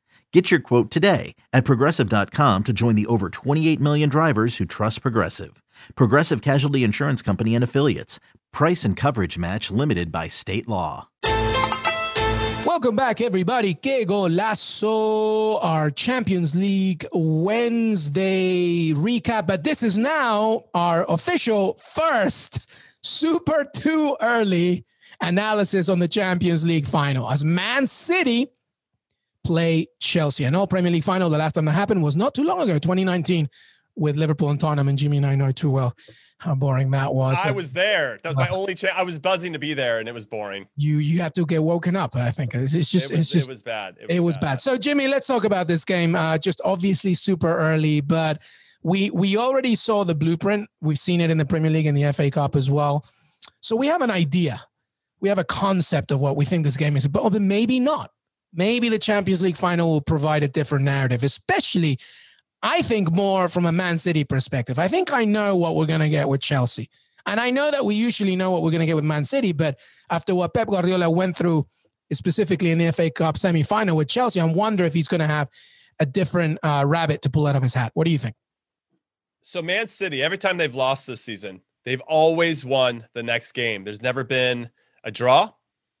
Get 0.33 0.49
your 0.49 0.61
quote 0.61 0.89
today 0.89 1.35
at 1.51 1.65
progressive.com 1.65 2.63
to 2.63 2.71
join 2.71 2.95
the 2.95 3.05
over 3.07 3.29
28 3.29 3.81
million 3.81 4.07
drivers 4.07 4.55
who 4.57 4.65
trust 4.65 5.01
Progressive. 5.01 5.61
Progressive 5.95 6.41
Casualty 6.41 6.85
Insurance 6.85 7.21
Company 7.21 7.53
and 7.53 7.63
Affiliates. 7.65 8.21
Price 8.53 8.85
and 8.85 8.95
coverage 8.95 9.37
match 9.37 9.71
limited 9.71 10.09
by 10.09 10.29
state 10.29 10.69
law. 10.69 11.09
Welcome 12.65 12.95
back, 12.95 13.19
everybody. 13.19 13.73
Que 13.73 14.05
Golazo, 14.05 15.59
our 15.61 15.89
Champions 15.89 16.55
League 16.55 17.05
Wednesday 17.11 18.93
recap. 18.93 19.47
But 19.47 19.65
this 19.65 19.83
is 19.83 19.97
now 19.97 20.63
our 20.73 21.05
official 21.09 21.77
first 21.93 22.67
super 23.03 23.65
too 23.75 24.15
early 24.21 24.85
analysis 25.19 25.89
on 25.89 25.99
the 25.99 26.07
Champions 26.07 26.63
League 26.63 26.87
final 26.87 27.29
as 27.29 27.43
Man 27.43 27.85
City 27.85 28.47
play 29.43 29.87
Chelsea. 29.99 30.43
An 30.43 30.55
all 30.55 30.67
Premier 30.67 30.91
League 30.91 31.03
final. 31.03 31.29
The 31.29 31.37
last 31.37 31.53
time 31.53 31.65
that 31.65 31.71
happened 31.71 32.03
was 32.03 32.15
not 32.15 32.33
too 32.33 32.43
long 32.43 32.61
ago, 32.61 32.73
2019, 32.73 33.49
with 33.95 34.15
Liverpool 34.15 34.49
and 34.49 34.59
Tottenham. 34.59 34.87
And 34.87 34.97
Jimmy 34.97 35.17
and 35.17 35.25
I 35.25 35.35
know 35.35 35.51
too 35.51 35.71
well 35.71 35.95
how 36.41 36.55
boring 36.55 36.89
that 36.89 37.13
was. 37.13 37.37
I 37.43 37.51
was 37.51 37.71
there. 37.71 38.17
That 38.23 38.29
was 38.29 38.35
my 38.35 38.47
uh, 38.47 38.55
only 38.55 38.73
chance. 38.73 38.93
I 38.97 39.03
was 39.03 39.19
buzzing 39.19 39.53
to 39.53 39.59
be 39.59 39.75
there, 39.75 39.99
and 39.99 40.09
it 40.09 40.11
was 40.11 40.25
boring. 40.25 40.67
You 40.75 40.97
you 40.97 41.21
have 41.21 41.33
to 41.33 41.45
get 41.45 41.61
woken 41.61 41.95
up. 41.95 42.15
I 42.15 42.31
think 42.31 42.55
it's, 42.55 42.73
it's 42.73 42.91
just 42.91 43.11
it 43.11 43.17
was, 43.17 43.19
it's 43.21 43.31
just 43.31 43.45
it 43.45 43.49
was 43.49 43.61
bad. 43.61 43.97
It 43.99 44.07
was, 44.07 44.15
it 44.15 44.19
was 44.21 44.35
bad. 44.37 44.41
bad. 44.41 44.61
So 44.61 44.77
Jimmy, 44.77 45.07
let's 45.07 45.27
talk 45.27 45.43
about 45.43 45.67
this 45.67 45.85
game. 45.85 46.15
Uh, 46.15 46.39
just 46.39 46.59
obviously 46.65 47.13
super 47.13 47.55
early, 47.55 48.01
but 48.01 48.41
we 48.81 49.11
we 49.11 49.37
already 49.37 49.75
saw 49.75 50.03
the 50.03 50.15
blueprint. 50.15 50.67
We've 50.81 50.97
seen 50.97 51.21
it 51.21 51.29
in 51.29 51.37
the 51.37 51.45
Premier 51.45 51.69
League 51.69 51.85
and 51.85 51.95
the 51.95 52.11
FA 52.11 52.31
Cup 52.31 52.55
as 52.55 52.71
well. 52.71 53.05
So 53.59 53.75
we 53.75 53.87
have 53.87 54.01
an 54.01 54.11
idea. 54.11 54.63
We 55.19 55.29
have 55.29 55.37
a 55.37 55.43
concept 55.43 56.11
of 56.11 56.19
what 56.19 56.35
we 56.35 56.45
think 56.45 56.63
this 56.63 56.77
game 56.77 56.97
is, 56.97 57.07
but 57.07 57.39
maybe 57.39 57.79
not. 57.79 58.09
Maybe 58.53 58.89
the 58.89 58.99
Champions 58.99 59.41
League 59.41 59.57
final 59.57 59.89
will 59.89 60.01
provide 60.01 60.43
a 60.43 60.47
different 60.47 60.85
narrative, 60.85 61.23
especially 61.23 61.99
I 62.63 62.81
think 62.81 63.11
more 63.11 63.49
from 63.49 63.65
a 63.65 63.71
Man 63.71 63.97
City 63.97 64.23
perspective. 64.23 64.77
I 64.77 64.87
think 64.87 65.11
I 65.11 65.25
know 65.25 65.55
what 65.55 65.75
we're 65.75 65.85
going 65.85 66.01
to 66.01 66.09
get 66.09 66.29
with 66.29 66.41
Chelsea. 66.41 66.89
And 67.25 67.39
I 67.39 67.49
know 67.49 67.71
that 67.71 67.85
we 67.85 67.95
usually 67.95 68.35
know 68.35 68.51
what 68.51 68.61
we're 68.63 68.71
going 68.71 68.81
to 68.81 68.85
get 68.85 68.95
with 68.95 69.05
Man 69.05 69.23
City, 69.23 69.51
but 69.51 69.79
after 70.09 70.35
what 70.35 70.53
Pep 70.53 70.67
Guardiola 70.67 71.09
went 71.09 71.35
through, 71.35 71.67
specifically 72.11 72.71
in 72.71 72.77
the 72.77 72.91
FA 72.91 73.09
Cup 73.09 73.37
semi-final 73.37 73.95
with 73.95 74.09
Chelsea, 74.09 74.39
I 74.39 74.45
wonder 74.45 74.83
if 74.83 74.93
he's 74.93 75.07
going 75.07 75.21
to 75.21 75.27
have 75.27 75.49
a 75.99 76.05
different 76.05 76.59
uh, 76.63 76.83
rabbit 76.85 77.21
to 77.23 77.29
pull 77.29 77.47
out 77.47 77.55
of 77.55 77.63
his 77.63 77.73
hat. 77.73 77.91
What 77.93 78.05
do 78.05 78.11
you 78.11 78.17
think? 78.17 78.35
So 79.41 79.61
Man 79.61 79.87
City, 79.87 80.21
every 80.21 80.37
time 80.37 80.57
they've 80.57 80.73
lost 80.75 81.07
this 81.07 81.21
season, 81.21 81.61
they've 81.83 82.01
always 82.01 82.65
won 82.65 83.07
the 83.13 83.23
next 83.23 83.53
game. 83.53 83.83
There's 83.83 84.01
never 84.01 84.23
been 84.23 84.69
a 85.03 85.11
draw. 85.11 85.51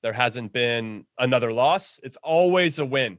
There 0.01 0.13
hasn't 0.13 0.53
been 0.53 1.05
another 1.19 1.53
loss. 1.53 1.99
It's 2.03 2.17
always 2.17 2.79
a 2.79 2.85
win. 2.85 3.17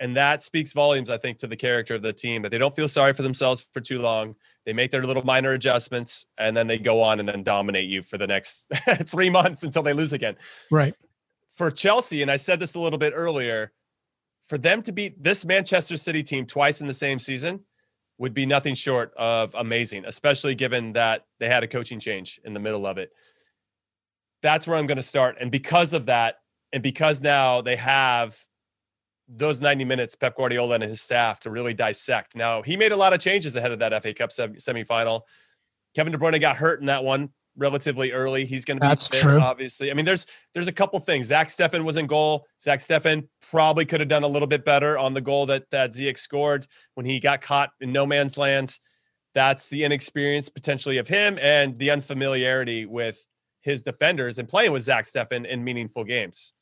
And 0.00 0.16
that 0.16 0.42
speaks 0.42 0.72
volumes, 0.72 1.10
I 1.10 1.18
think, 1.18 1.38
to 1.38 1.46
the 1.46 1.56
character 1.56 1.94
of 1.94 2.02
the 2.02 2.12
team 2.12 2.42
that 2.42 2.50
they 2.50 2.58
don't 2.58 2.74
feel 2.74 2.88
sorry 2.88 3.12
for 3.12 3.22
themselves 3.22 3.68
for 3.72 3.80
too 3.80 3.98
long. 3.98 4.34
They 4.64 4.72
make 4.72 4.90
their 4.90 5.04
little 5.04 5.24
minor 5.24 5.52
adjustments 5.52 6.26
and 6.38 6.56
then 6.56 6.66
they 6.66 6.78
go 6.78 7.02
on 7.02 7.20
and 7.20 7.28
then 7.28 7.42
dominate 7.42 7.88
you 7.88 8.02
for 8.02 8.16
the 8.16 8.26
next 8.26 8.72
three 9.04 9.28
months 9.28 9.62
until 9.62 9.82
they 9.82 9.92
lose 9.92 10.14
again. 10.14 10.36
Right. 10.70 10.94
For 11.50 11.70
Chelsea, 11.70 12.22
and 12.22 12.30
I 12.30 12.36
said 12.36 12.60
this 12.60 12.74
a 12.74 12.80
little 12.80 12.98
bit 12.98 13.12
earlier, 13.14 13.72
for 14.46 14.56
them 14.56 14.82
to 14.82 14.92
beat 14.92 15.22
this 15.22 15.44
Manchester 15.44 15.98
City 15.98 16.22
team 16.22 16.46
twice 16.46 16.80
in 16.80 16.86
the 16.86 16.94
same 16.94 17.18
season 17.18 17.60
would 18.18 18.34
be 18.34 18.46
nothing 18.46 18.74
short 18.74 19.12
of 19.16 19.54
amazing, 19.54 20.04
especially 20.06 20.54
given 20.54 20.92
that 20.94 21.26
they 21.38 21.48
had 21.48 21.62
a 21.62 21.68
coaching 21.68 22.00
change 22.00 22.40
in 22.44 22.54
the 22.54 22.60
middle 22.60 22.86
of 22.86 22.98
it. 22.98 23.12
That's 24.42 24.66
where 24.66 24.76
I'm 24.76 24.86
going 24.86 24.96
to 24.96 25.02
start. 25.02 25.36
And 25.40 25.50
because 25.50 25.92
of 25.92 26.06
that, 26.06 26.36
and 26.72 26.82
because 26.82 27.20
now 27.20 27.60
they 27.60 27.76
have 27.76 28.38
those 29.28 29.60
90 29.60 29.84
minutes, 29.84 30.16
Pep 30.16 30.36
Guardiola 30.36 30.76
and 30.76 30.84
his 30.84 31.00
staff 31.00 31.40
to 31.40 31.50
really 31.50 31.74
dissect. 31.74 32.36
Now, 32.36 32.62
he 32.62 32.76
made 32.76 32.92
a 32.92 32.96
lot 32.96 33.12
of 33.12 33.20
changes 33.20 33.54
ahead 33.56 33.72
of 33.72 33.78
that 33.78 34.02
FA 34.02 34.12
Cup 34.12 34.32
semi 34.32 34.56
semifinal. 34.56 35.22
Kevin 35.94 36.12
De 36.12 36.18
Bruyne 36.18 36.40
got 36.40 36.56
hurt 36.56 36.80
in 36.80 36.86
that 36.86 37.04
one 37.04 37.30
relatively 37.56 38.12
early. 38.12 38.44
He's 38.44 38.64
going 38.64 38.78
to 38.78 38.80
be 38.80 38.88
That's 38.88 39.08
there, 39.08 39.22
true. 39.22 39.40
obviously. 39.40 39.90
I 39.90 39.94
mean, 39.94 40.04
there's 40.04 40.26
there's 40.54 40.68
a 40.68 40.72
couple 40.72 40.98
things. 41.00 41.26
Zach 41.26 41.48
Steffen 41.48 41.84
was 41.84 41.96
in 41.96 42.06
goal. 42.06 42.46
Zach 42.60 42.80
Steffen 42.80 43.28
probably 43.50 43.84
could 43.84 44.00
have 44.00 44.08
done 44.08 44.22
a 44.24 44.28
little 44.28 44.48
bit 44.48 44.64
better 44.64 44.98
on 44.98 45.14
the 45.14 45.20
goal 45.20 45.46
that 45.46 45.70
that 45.70 45.90
Ziyech 45.90 46.18
scored 46.18 46.66
when 46.94 47.06
he 47.06 47.20
got 47.20 47.40
caught 47.40 47.70
in 47.80 47.92
no 47.92 48.06
man's 48.06 48.38
land. 48.38 48.78
That's 49.34 49.68
the 49.68 49.84
inexperience 49.84 50.48
potentially 50.48 50.98
of 50.98 51.06
him 51.06 51.38
and 51.40 51.78
the 51.78 51.90
unfamiliarity 51.90 52.86
with 52.86 53.24
his 53.60 53.82
defenders 53.82 54.38
and 54.38 54.48
playing 54.48 54.72
with 54.72 54.82
Zach 54.82 55.04
Steffen 55.04 55.46
in 55.46 55.62
meaningful 55.62 56.04
games. 56.04 56.54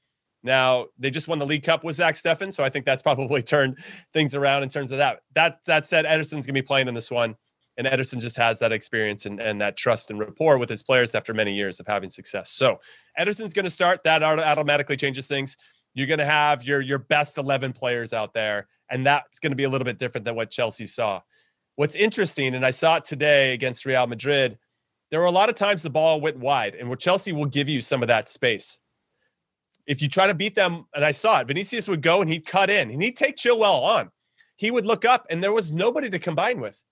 Now 0.42 0.86
they 0.98 1.10
just 1.10 1.28
won 1.28 1.38
the 1.38 1.46
League 1.46 1.64
Cup 1.64 1.84
with 1.84 1.96
Zach 1.96 2.14
Steffen, 2.14 2.52
so 2.52 2.62
I 2.62 2.70
think 2.70 2.84
that's 2.84 3.02
probably 3.08 3.42
turned 3.42 3.78
things 4.12 4.34
around 4.34 4.62
in 4.62 4.68
terms 4.68 4.92
of 4.92 4.98
that. 4.98 5.20
That 5.34 5.58
that 5.66 5.84
said, 5.84 6.04
Ederson's 6.04 6.46
gonna 6.46 6.54
be 6.54 6.62
playing 6.62 6.88
in 6.88 6.94
this 6.94 7.10
one, 7.10 7.36
and 7.76 7.86
Ederson 7.86 8.20
just 8.20 8.36
has 8.36 8.58
that 8.60 8.72
experience 8.72 9.26
and, 9.26 9.40
and 9.40 9.60
that 9.60 9.76
trust 9.76 10.10
and 10.10 10.18
rapport 10.18 10.58
with 10.58 10.68
his 10.68 10.82
players 10.82 11.14
after 11.14 11.34
many 11.34 11.54
years 11.54 11.80
of 11.80 11.86
having 11.86 12.10
success. 12.10 12.50
So 12.50 12.80
Ederson's 13.18 13.52
gonna 13.52 13.70
start. 13.70 14.04
That 14.04 14.22
automatically 14.22 14.96
changes 14.96 15.26
things. 15.26 15.56
You're 15.94 16.06
gonna 16.06 16.24
have 16.24 16.62
your 16.62 16.80
your 16.80 16.98
best 16.98 17.38
eleven 17.38 17.72
players 17.72 18.12
out 18.12 18.32
there, 18.32 18.68
and 18.90 19.04
that's 19.04 19.40
gonna 19.40 19.56
be 19.56 19.64
a 19.64 19.68
little 19.68 19.84
bit 19.84 19.98
different 19.98 20.24
than 20.24 20.36
what 20.36 20.50
Chelsea 20.50 20.86
saw. 20.86 21.20
What's 21.74 21.96
interesting, 21.96 22.54
and 22.54 22.64
I 22.64 22.70
saw 22.70 22.96
it 22.96 23.04
today 23.04 23.54
against 23.54 23.86
Real 23.86 24.06
Madrid, 24.06 24.58
there 25.10 25.20
were 25.20 25.26
a 25.26 25.30
lot 25.30 25.48
of 25.48 25.54
times 25.54 25.82
the 25.82 25.90
ball 25.90 26.20
went 26.20 26.38
wide, 26.38 26.74
and 26.74 26.98
Chelsea 26.98 27.32
will 27.32 27.46
give 27.46 27.68
you 27.68 27.80
some 27.80 28.02
of 28.02 28.08
that 28.08 28.28
space 28.28 28.80
if 29.88 30.02
you 30.02 30.08
try 30.08 30.26
to 30.26 30.34
beat 30.34 30.54
them, 30.54 30.84
and 30.94 31.02
I 31.04 31.10
saw 31.12 31.40
it, 31.40 31.48
Vinicius 31.48 31.88
would 31.88 32.02
go 32.02 32.20
and 32.20 32.30
he'd 32.30 32.46
cut 32.46 32.68
in 32.68 32.90
and 32.90 33.02
he'd 33.02 33.16
take 33.16 33.36
Chilwell 33.36 33.82
on. 33.82 34.10
He 34.56 34.70
would 34.70 34.84
look 34.84 35.04
up 35.04 35.26
and 35.30 35.42
there 35.42 35.52
was 35.52 35.72
nobody 35.72 36.10
to 36.10 36.18
combine 36.18 36.60
with. 36.60 36.84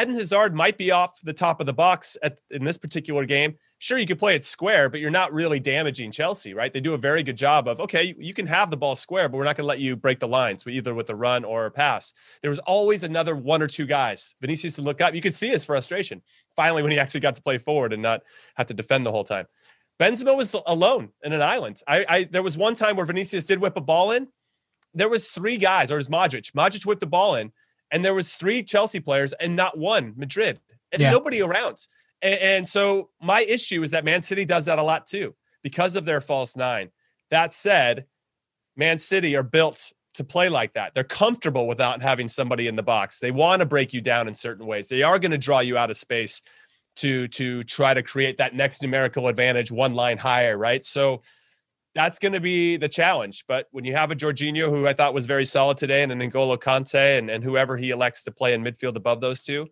Eden 0.00 0.14
Hazard 0.14 0.54
might 0.54 0.78
be 0.78 0.92
off 0.92 1.20
the 1.22 1.32
top 1.32 1.60
of 1.60 1.66
the 1.66 1.72
box 1.72 2.16
at, 2.22 2.38
in 2.50 2.64
this 2.64 2.78
particular 2.78 3.26
game. 3.26 3.56
Sure, 3.84 3.98
you 3.98 4.06
could 4.06 4.18
play 4.18 4.34
it 4.34 4.46
square, 4.46 4.88
but 4.88 4.98
you're 4.98 5.10
not 5.10 5.30
really 5.30 5.60
damaging 5.60 6.10
Chelsea, 6.10 6.54
right? 6.54 6.72
They 6.72 6.80
do 6.80 6.94
a 6.94 6.98
very 6.98 7.22
good 7.22 7.36
job 7.36 7.68
of, 7.68 7.80
okay, 7.80 8.14
you, 8.18 8.32
can 8.32 8.46
have 8.46 8.70
the 8.70 8.78
ball 8.78 8.96
square, 8.96 9.28
but 9.28 9.36
we're 9.36 9.44
not 9.44 9.56
going 9.56 9.64
to 9.64 9.68
let 9.68 9.78
you 9.78 9.94
break 9.94 10.20
the 10.20 10.26
lines 10.26 10.66
either 10.66 10.94
with 10.94 11.10
a 11.10 11.14
run 11.14 11.44
or 11.44 11.66
a 11.66 11.70
pass. 11.70 12.14
There 12.40 12.48
was 12.48 12.60
always 12.60 13.04
another 13.04 13.36
one 13.36 13.60
or 13.60 13.66
two 13.66 13.84
guys. 13.84 14.36
Vinicius 14.40 14.76
to 14.76 14.82
look 14.82 15.02
up. 15.02 15.14
You 15.14 15.20
could 15.20 15.34
see 15.34 15.48
his 15.48 15.66
frustration 15.66 16.22
finally 16.56 16.82
when 16.82 16.92
he 16.92 16.98
actually 16.98 17.20
got 17.20 17.36
to 17.36 17.42
play 17.42 17.58
forward 17.58 17.92
and 17.92 18.00
not 18.00 18.22
have 18.54 18.68
to 18.68 18.74
defend 18.74 19.04
the 19.04 19.12
whole 19.12 19.22
time. 19.22 19.44
Benzema 20.00 20.34
was 20.34 20.56
alone 20.66 21.10
in 21.22 21.34
an 21.34 21.42
island. 21.42 21.82
I, 21.86 22.06
I 22.08 22.24
there 22.24 22.42
was 22.42 22.56
one 22.56 22.74
time 22.74 22.96
where 22.96 23.04
Vinicius 23.04 23.44
did 23.44 23.60
whip 23.60 23.76
a 23.76 23.82
ball 23.82 24.12
in. 24.12 24.28
There 24.94 25.10
was 25.10 25.28
three 25.28 25.58
guys, 25.58 25.90
or 25.90 25.96
it 25.96 25.98
was 25.98 26.08
Modric. 26.08 26.52
Modric 26.52 26.86
whipped 26.86 27.02
the 27.02 27.06
ball 27.06 27.34
in, 27.34 27.52
and 27.90 28.02
there 28.02 28.14
was 28.14 28.34
three 28.34 28.62
Chelsea 28.62 29.00
players 29.00 29.34
and 29.34 29.54
not 29.54 29.76
one 29.76 30.14
Madrid, 30.16 30.58
and 30.90 31.02
yeah. 31.02 31.10
nobody 31.10 31.42
around. 31.42 31.86
And, 32.24 32.40
and 32.40 32.68
so 32.68 33.10
my 33.22 33.42
issue 33.42 33.84
is 33.84 33.92
that 33.92 34.04
Man 34.04 34.22
City 34.22 34.44
does 34.44 34.64
that 34.64 34.80
a 34.80 34.82
lot 34.82 35.06
too 35.06 35.36
because 35.62 35.94
of 35.94 36.04
their 36.04 36.20
false 36.20 36.56
nine. 36.56 36.90
That 37.30 37.54
said, 37.54 38.06
Man 38.76 38.98
City 38.98 39.36
are 39.36 39.44
built 39.44 39.92
to 40.14 40.24
play 40.24 40.48
like 40.48 40.72
that. 40.74 40.94
They're 40.94 41.04
comfortable 41.04 41.66
without 41.66 42.02
having 42.02 42.28
somebody 42.28 42.66
in 42.66 42.76
the 42.76 42.82
box. 42.82 43.20
They 43.20 43.30
want 43.30 43.60
to 43.60 43.66
break 43.66 43.92
you 43.92 44.00
down 44.00 44.26
in 44.26 44.34
certain 44.34 44.66
ways. 44.66 44.88
They 44.88 45.02
are 45.02 45.18
going 45.18 45.32
to 45.32 45.38
draw 45.38 45.60
you 45.60 45.76
out 45.76 45.90
of 45.90 45.96
space 45.96 46.42
to 46.96 47.26
to 47.28 47.64
try 47.64 47.92
to 47.92 48.02
create 48.02 48.38
that 48.38 48.54
next 48.54 48.80
numerical 48.80 49.28
advantage 49.28 49.70
one 49.70 49.94
line 49.94 50.16
higher, 50.16 50.56
right? 50.56 50.84
So 50.84 51.22
that's 51.94 52.18
going 52.18 52.32
to 52.32 52.40
be 52.40 52.76
the 52.76 52.88
challenge. 52.88 53.44
But 53.46 53.66
when 53.70 53.84
you 53.84 53.94
have 53.94 54.10
a 54.10 54.16
Jorginho 54.16 54.68
who 54.68 54.86
I 54.86 54.92
thought 54.92 55.14
was 55.14 55.26
very 55.26 55.44
solid 55.44 55.76
today, 55.76 56.02
and 56.02 56.12
an 56.12 56.18
N'Golo 56.18 56.58
Kante, 56.58 57.18
and, 57.18 57.30
and 57.30 57.42
whoever 57.42 57.76
he 57.76 57.90
elects 57.90 58.24
to 58.24 58.32
play 58.32 58.54
in 58.54 58.64
midfield 58.64 58.96
above 58.96 59.20
those 59.20 59.42
two, 59.42 59.68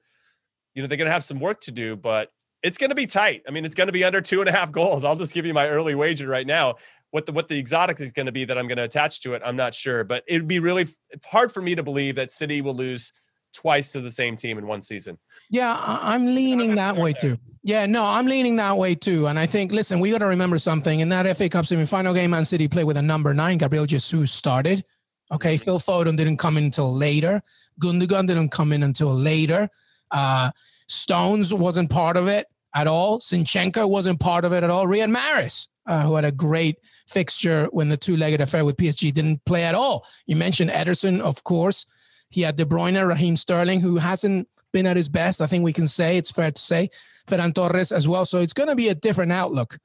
you 0.74 0.82
know 0.82 0.88
they're 0.88 0.98
going 0.98 1.06
to 1.06 1.12
have 1.12 1.24
some 1.24 1.40
work 1.40 1.60
to 1.60 1.70
do. 1.70 1.96
But 1.96 2.30
it's 2.62 2.78
going 2.78 2.90
to 2.90 2.96
be 2.96 3.06
tight. 3.06 3.42
I 3.46 3.50
mean, 3.50 3.64
it's 3.64 3.74
going 3.74 3.88
to 3.88 3.92
be 3.92 4.04
under 4.04 4.20
two 4.20 4.40
and 4.40 4.48
a 4.48 4.52
half 4.52 4.72
goals. 4.72 5.04
I'll 5.04 5.16
just 5.16 5.34
give 5.34 5.44
you 5.44 5.54
my 5.54 5.68
early 5.68 5.94
wager 5.94 6.28
right 6.28 6.46
now. 6.46 6.76
What 7.10 7.26
the 7.26 7.32
what 7.32 7.48
the 7.48 7.58
exotic 7.58 8.00
is 8.00 8.12
going 8.12 8.26
to 8.26 8.32
be 8.32 8.44
that 8.46 8.56
I'm 8.56 8.66
going 8.66 8.78
to 8.78 8.84
attach 8.84 9.20
to 9.22 9.34
it, 9.34 9.42
I'm 9.44 9.56
not 9.56 9.74
sure. 9.74 10.02
But 10.04 10.24
it'd 10.26 10.48
be 10.48 10.60
really 10.60 10.86
hard 11.24 11.52
for 11.52 11.60
me 11.60 11.74
to 11.74 11.82
believe 11.82 12.14
that 12.16 12.32
City 12.32 12.62
will 12.62 12.74
lose 12.74 13.12
twice 13.52 13.92
to 13.92 14.00
the 14.00 14.10
same 14.10 14.34
team 14.34 14.56
in 14.56 14.66
one 14.66 14.80
season. 14.80 15.18
Yeah, 15.50 15.76
I'm 15.78 16.26
leaning 16.26 16.74
that 16.76 16.96
way 16.96 17.12
there. 17.12 17.32
too. 17.32 17.38
Yeah, 17.62 17.84
no, 17.84 18.04
I'm 18.04 18.26
leaning 18.26 18.56
that 18.56 18.78
way 18.78 18.94
too. 18.94 19.26
And 19.26 19.38
I 19.38 19.46
think, 19.46 19.72
listen, 19.72 20.00
we 20.00 20.10
got 20.10 20.18
to 20.18 20.26
remember 20.26 20.56
something. 20.58 21.00
In 21.00 21.10
that 21.10 21.36
FA 21.36 21.48
Cup 21.48 21.66
semi-final 21.66 22.14
game, 22.14 22.30
Man 22.30 22.44
City 22.46 22.66
played 22.66 22.84
with 22.84 22.96
a 22.96 23.02
number 23.02 23.34
nine. 23.34 23.58
Gabriel 23.58 23.84
Jesus 23.84 24.32
started. 24.32 24.82
Okay, 25.30 25.56
Phil 25.56 25.78
Foden 25.78 26.16
didn't 26.16 26.38
come 26.38 26.56
in 26.56 26.64
until 26.64 26.92
later. 26.92 27.42
Gundogan 27.80 28.26
didn't 28.26 28.50
come 28.50 28.72
in 28.72 28.82
until 28.82 29.14
later. 29.14 29.68
Uh, 30.10 30.50
Stones 30.88 31.54
wasn't 31.54 31.90
part 31.90 32.16
of 32.16 32.26
it 32.26 32.46
at 32.74 32.86
all. 32.86 33.20
Zinchenko 33.20 33.88
wasn't 33.88 34.20
part 34.20 34.44
of 34.44 34.52
it 34.52 34.62
at 34.62 34.70
all. 34.70 34.86
Riyad 34.86 35.14
Mahrez, 35.14 35.68
uh, 35.86 36.02
who 36.02 36.14
had 36.14 36.24
a 36.24 36.32
great 36.32 36.76
fixture 37.08 37.68
when 37.70 37.88
the 37.88 37.96
two-legged 37.96 38.40
affair 38.40 38.64
with 38.64 38.76
PSG 38.76 39.12
didn't 39.12 39.44
play 39.44 39.64
at 39.64 39.74
all. 39.74 40.06
You 40.26 40.36
mentioned 40.36 40.70
Ederson, 40.70 41.20
of 41.20 41.44
course. 41.44 41.86
He 42.30 42.40
had 42.42 42.56
De 42.56 42.64
Bruyne, 42.64 43.06
Raheem 43.06 43.36
Sterling, 43.36 43.80
who 43.80 43.96
hasn't 43.96 44.48
been 44.72 44.86
at 44.86 44.96
his 44.96 45.08
best. 45.08 45.40
I 45.40 45.46
think 45.46 45.64
we 45.64 45.72
can 45.72 45.86
say 45.86 46.16
it's 46.16 46.30
fair 46.30 46.50
to 46.50 46.62
say 46.62 46.88
Ferran 47.26 47.54
Torres 47.54 47.92
as 47.92 48.08
well. 48.08 48.24
So 48.24 48.38
it's 48.38 48.54
going 48.54 48.68
to 48.68 48.76
be 48.76 48.88
a 48.88 48.94
different 48.94 49.32
outlook. 49.32 49.78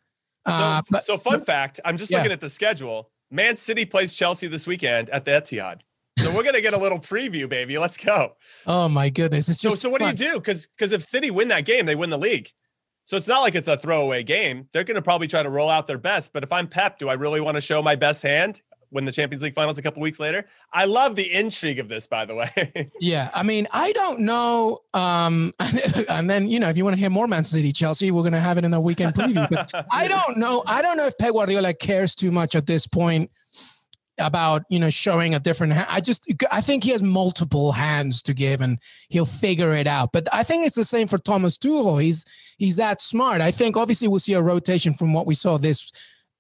Uh, 0.46 0.82
so, 0.82 0.88
but, 0.90 1.06
so 1.06 1.18
fun 1.18 1.40
but, 1.40 1.46
fact: 1.46 1.80
I'm 1.84 1.98
just 1.98 2.10
yeah. 2.10 2.20
looking 2.20 2.32
at 2.32 2.40
the 2.40 2.50
schedule. 2.50 3.12
Man 3.30 3.58
City 3.58 3.86
plays 3.86 4.14
Chelsea 4.14 4.48
this 4.48 4.66
weekend 4.66 5.10
at 5.10 5.26
the 5.26 5.32
Etihad. 5.32 5.82
So 6.20 6.34
we're 6.36 6.44
gonna 6.44 6.62
get 6.62 6.74
a 6.74 6.80
little 6.80 7.00
preview, 7.00 7.48
baby. 7.48 7.78
Let's 7.78 7.98
go. 7.98 8.34
Oh 8.66 8.90
my 8.90 9.10
goodness! 9.10 9.50
It's 9.50 9.62
just 9.62 9.82
so. 9.82 9.88
So 9.88 9.90
what 9.90 10.02
fun. 10.02 10.16
do 10.16 10.24
you 10.24 10.32
do? 10.32 10.40
Because 10.40 10.66
because 10.66 10.94
if 10.94 11.04
City 11.04 11.30
win 11.30 11.50
that 11.50 11.66
game, 11.66 11.86
they 11.86 11.96
win 11.96 12.10
the 12.10 12.18
league. 12.18 12.50
So 13.08 13.16
it's 13.16 13.26
not 13.30 13.40
like 13.40 13.56
it's 13.56 13.70
a 13.70 13.78
throwaway 13.78 14.22
game. 14.22 14.68
They're 14.74 14.84
gonna 14.84 15.02
probably 15.02 15.28
try 15.28 15.42
to 15.42 15.50
roll 15.50 15.70
out 15.70 15.88
their 15.88 15.98
best. 15.98 16.34
But 16.34 16.44
if 16.44 16.52
I'm 16.52 16.68
Pep, 16.68 17.00
do 17.00 17.08
I 17.08 17.14
really 17.14 17.40
want 17.40 17.56
to 17.56 17.62
show 17.62 17.82
my 17.82 17.96
best 17.96 18.22
hand 18.22 18.62
when 18.90 19.06
the 19.06 19.14
Champions 19.14 19.42
League 19.42 19.54
finals 19.54 19.78
a 19.78 19.82
couple 19.82 20.02
weeks 20.02 20.20
later. 20.20 20.46
I 20.74 20.84
love 20.84 21.16
the 21.16 21.34
intrigue 21.34 21.80
of 21.80 21.88
this, 21.88 22.06
by 22.06 22.26
the 22.26 22.36
way. 22.36 22.92
yeah, 23.00 23.30
I 23.34 23.44
mean, 23.44 23.66
I 23.72 23.94
don't 23.94 24.20
know. 24.20 24.80
Um, 24.94 25.54
and 26.10 26.30
then 26.30 26.50
you 26.50 26.60
know, 26.60 26.68
if 26.68 26.76
you 26.76 26.84
want 26.84 26.98
to 26.98 27.00
hear 27.00 27.10
more 27.10 27.30
Man 27.30 27.46
City 27.46 27.72
Chelsea, 27.72 28.12
we're 28.12 28.24
gonna 28.24 28.42
have 28.42 28.58
it 28.58 28.66
in 28.66 28.72
the 28.72 28.82
weekend 28.82 29.16
preview. 29.16 29.48
But 29.50 29.88
I 29.90 30.10
don't 30.10 30.36
know. 30.36 30.64
I 30.66 30.82
don't 30.82 30.98
know 30.98 31.06
if 31.06 31.18
Pep 31.18 31.32
Guardiola 31.32 31.74
cares 31.76 32.14
too 32.14 32.30
much 32.34 32.56
at 32.56 32.66
this 32.66 32.88
point 32.88 33.32
about 34.20 34.64
you 34.70 34.80
know 34.80 34.90
showing 34.90 35.36
a 35.36 35.40
different 35.40 35.74
hand. 35.74 35.88
I 35.90 36.02
just 36.02 36.32
I 36.52 36.62
think 36.62 36.84
he 36.84 36.92
has 36.92 37.04
multiple 37.04 37.72
hands 37.72 38.22
to 38.24 38.34
give 38.34 38.62
and 38.62 38.80
he'll 39.10 39.26
figure 39.26 39.74
it 39.74 39.88
out. 39.88 40.12
But 40.12 40.28
I 40.34 40.44
think 40.44 40.66
it's 40.66 40.76
the 40.76 40.84
same 40.84 41.08
for 41.08 41.18
Thomas 41.18 41.58
Tuchel. 41.58 42.02
He's 42.02 42.26
he's 42.58 42.78
that 42.78 43.02
smart. 43.02 43.42
I 43.42 43.52
think 43.52 43.78
obviously 43.78 44.08
we'll 44.08 44.20
see 44.20 44.34
a 44.34 44.42
rotation 44.42 44.94
from 44.94 45.14
what 45.14 45.26
we 45.26 45.34
saw 45.34 45.58
this 45.58 45.92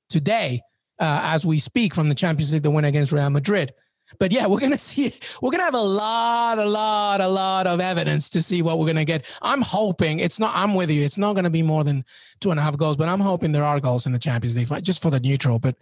today 0.10 0.62
uh, 1.00 1.22
as 1.24 1.46
we 1.46 1.60
speak 1.60 1.94
from 1.94 2.10
the 2.10 2.16
Champions 2.16 2.54
League, 2.54 2.64
the 2.64 2.72
win 2.72 2.86
against 2.86 3.12
Real 3.12 3.30
Madrid. 3.30 3.74
But 4.20 4.32
yeah, 4.32 4.48
we're 4.48 4.60
gonna 4.60 4.78
see. 4.78 5.14
We're 5.42 5.52
gonna 5.52 5.64
have 5.64 5.74
a 5.74 5.82
lot, 5.82 6.60
a 6.60 6.66
lot, 6.66 7.22
a 7.22 7.28
lot 7.28 7.68
of 7.68 7.80
evidence 7.80 8.30
to 8.32 8.42
see 8.42 8.62
what 8.62 8.80
we're 8.80 8.88
gonna 8.88 9.06
get. 9.06 9.26
I'm 9.42 9.62
hoping 9.62 10.20
it's 10.20 10.40
not. 10.40 10.56
I'm 10.56 10.74
with 10.74 10.90
you. 10.90 11.04
It's 11.04 11.18
not 11.18 11.36
gonna 11.36 11.50
be 11.50 11.62
more 11.62 11.84
than 11.84 12.06
two 12.40 12.52
and 12.52 12.60
a 12.60 12.64
half 12.64 12.78
goals, 12.78 12.98
but 12.98 13.10
I'm 13.10 13.20
hoping 13.20 13.52
there 13.52 13.66
are 13.66 13.80
goals 13.80 14.06
in 14.06 14.12
the 14.12 14.20
Champions 14.20 14.56
League 14.56 14.84
just 14.84 15.02
for 15.02 15.12
the 15.12 15.20
neutral. 15.20 15.60
But 15.60 15.76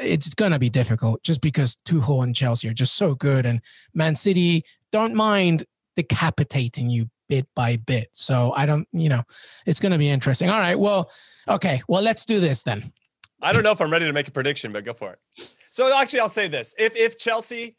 it's 0.00 0.34
gonna 0.34 0.58
be 0.58 0.70
difficult 0.70 1.22
just 1.22 1.40
because 1.40 1.76
Tuchel 1.84 2.22
and 2.22 2.34
Chelsea 2.34 2.68
are 2.68 2.74
just 2.74 2.96
so 2.96 3.14
good, 3.14 3.46
and 3.46 3.60
Man 3.94 4.16
City 4.16 4.64
don't 4.92 5.14
mind 5.14 5.64
decapitating 5.96 6.90
you 6.90 7.10
bit 7.28 7.46
by 7.54 7.76
bit. 7.76 8.08
So 8.12 8.52
I 8.56 8.66
don't, 8.66 8.88
you 8.92 9.08
know, 9.08 9.22
it's 9.66 9.80
gonna 9.80 9.98
be 9.98 10.08
interesting. 10.08 10.50
All 10.50 10.60
right, 10.60 10.78
well, 10.78 11.10
okay, 11.48 11.82
well, 11.88 12.02
let's 12.02 12.24
do 12.24 12.40
this 12.40 12.62
then. 12.62 12.92
I 13.40 13.52
don't 13.52 13.62
know 13.62 13.72
if 13.72 13.80
I'm 13.80 13.92
ready 13.92 14.06
to 14.06 14.12
make 14.12 14.28
a 14.28 14.32
prediction, 14.32 14.72
but 14.72 14.84
go 14.84 14.92
for 14.92 15.12
it. 15.12 15.18
So 15.70 15.96
actually, 15.96 16.20
I'll 16.20 16.28
say 16.28 16.48
this: 16.48 16.74
if 16.78 16.96
if 16.96 17.18
Chelsea, 17.18 17.76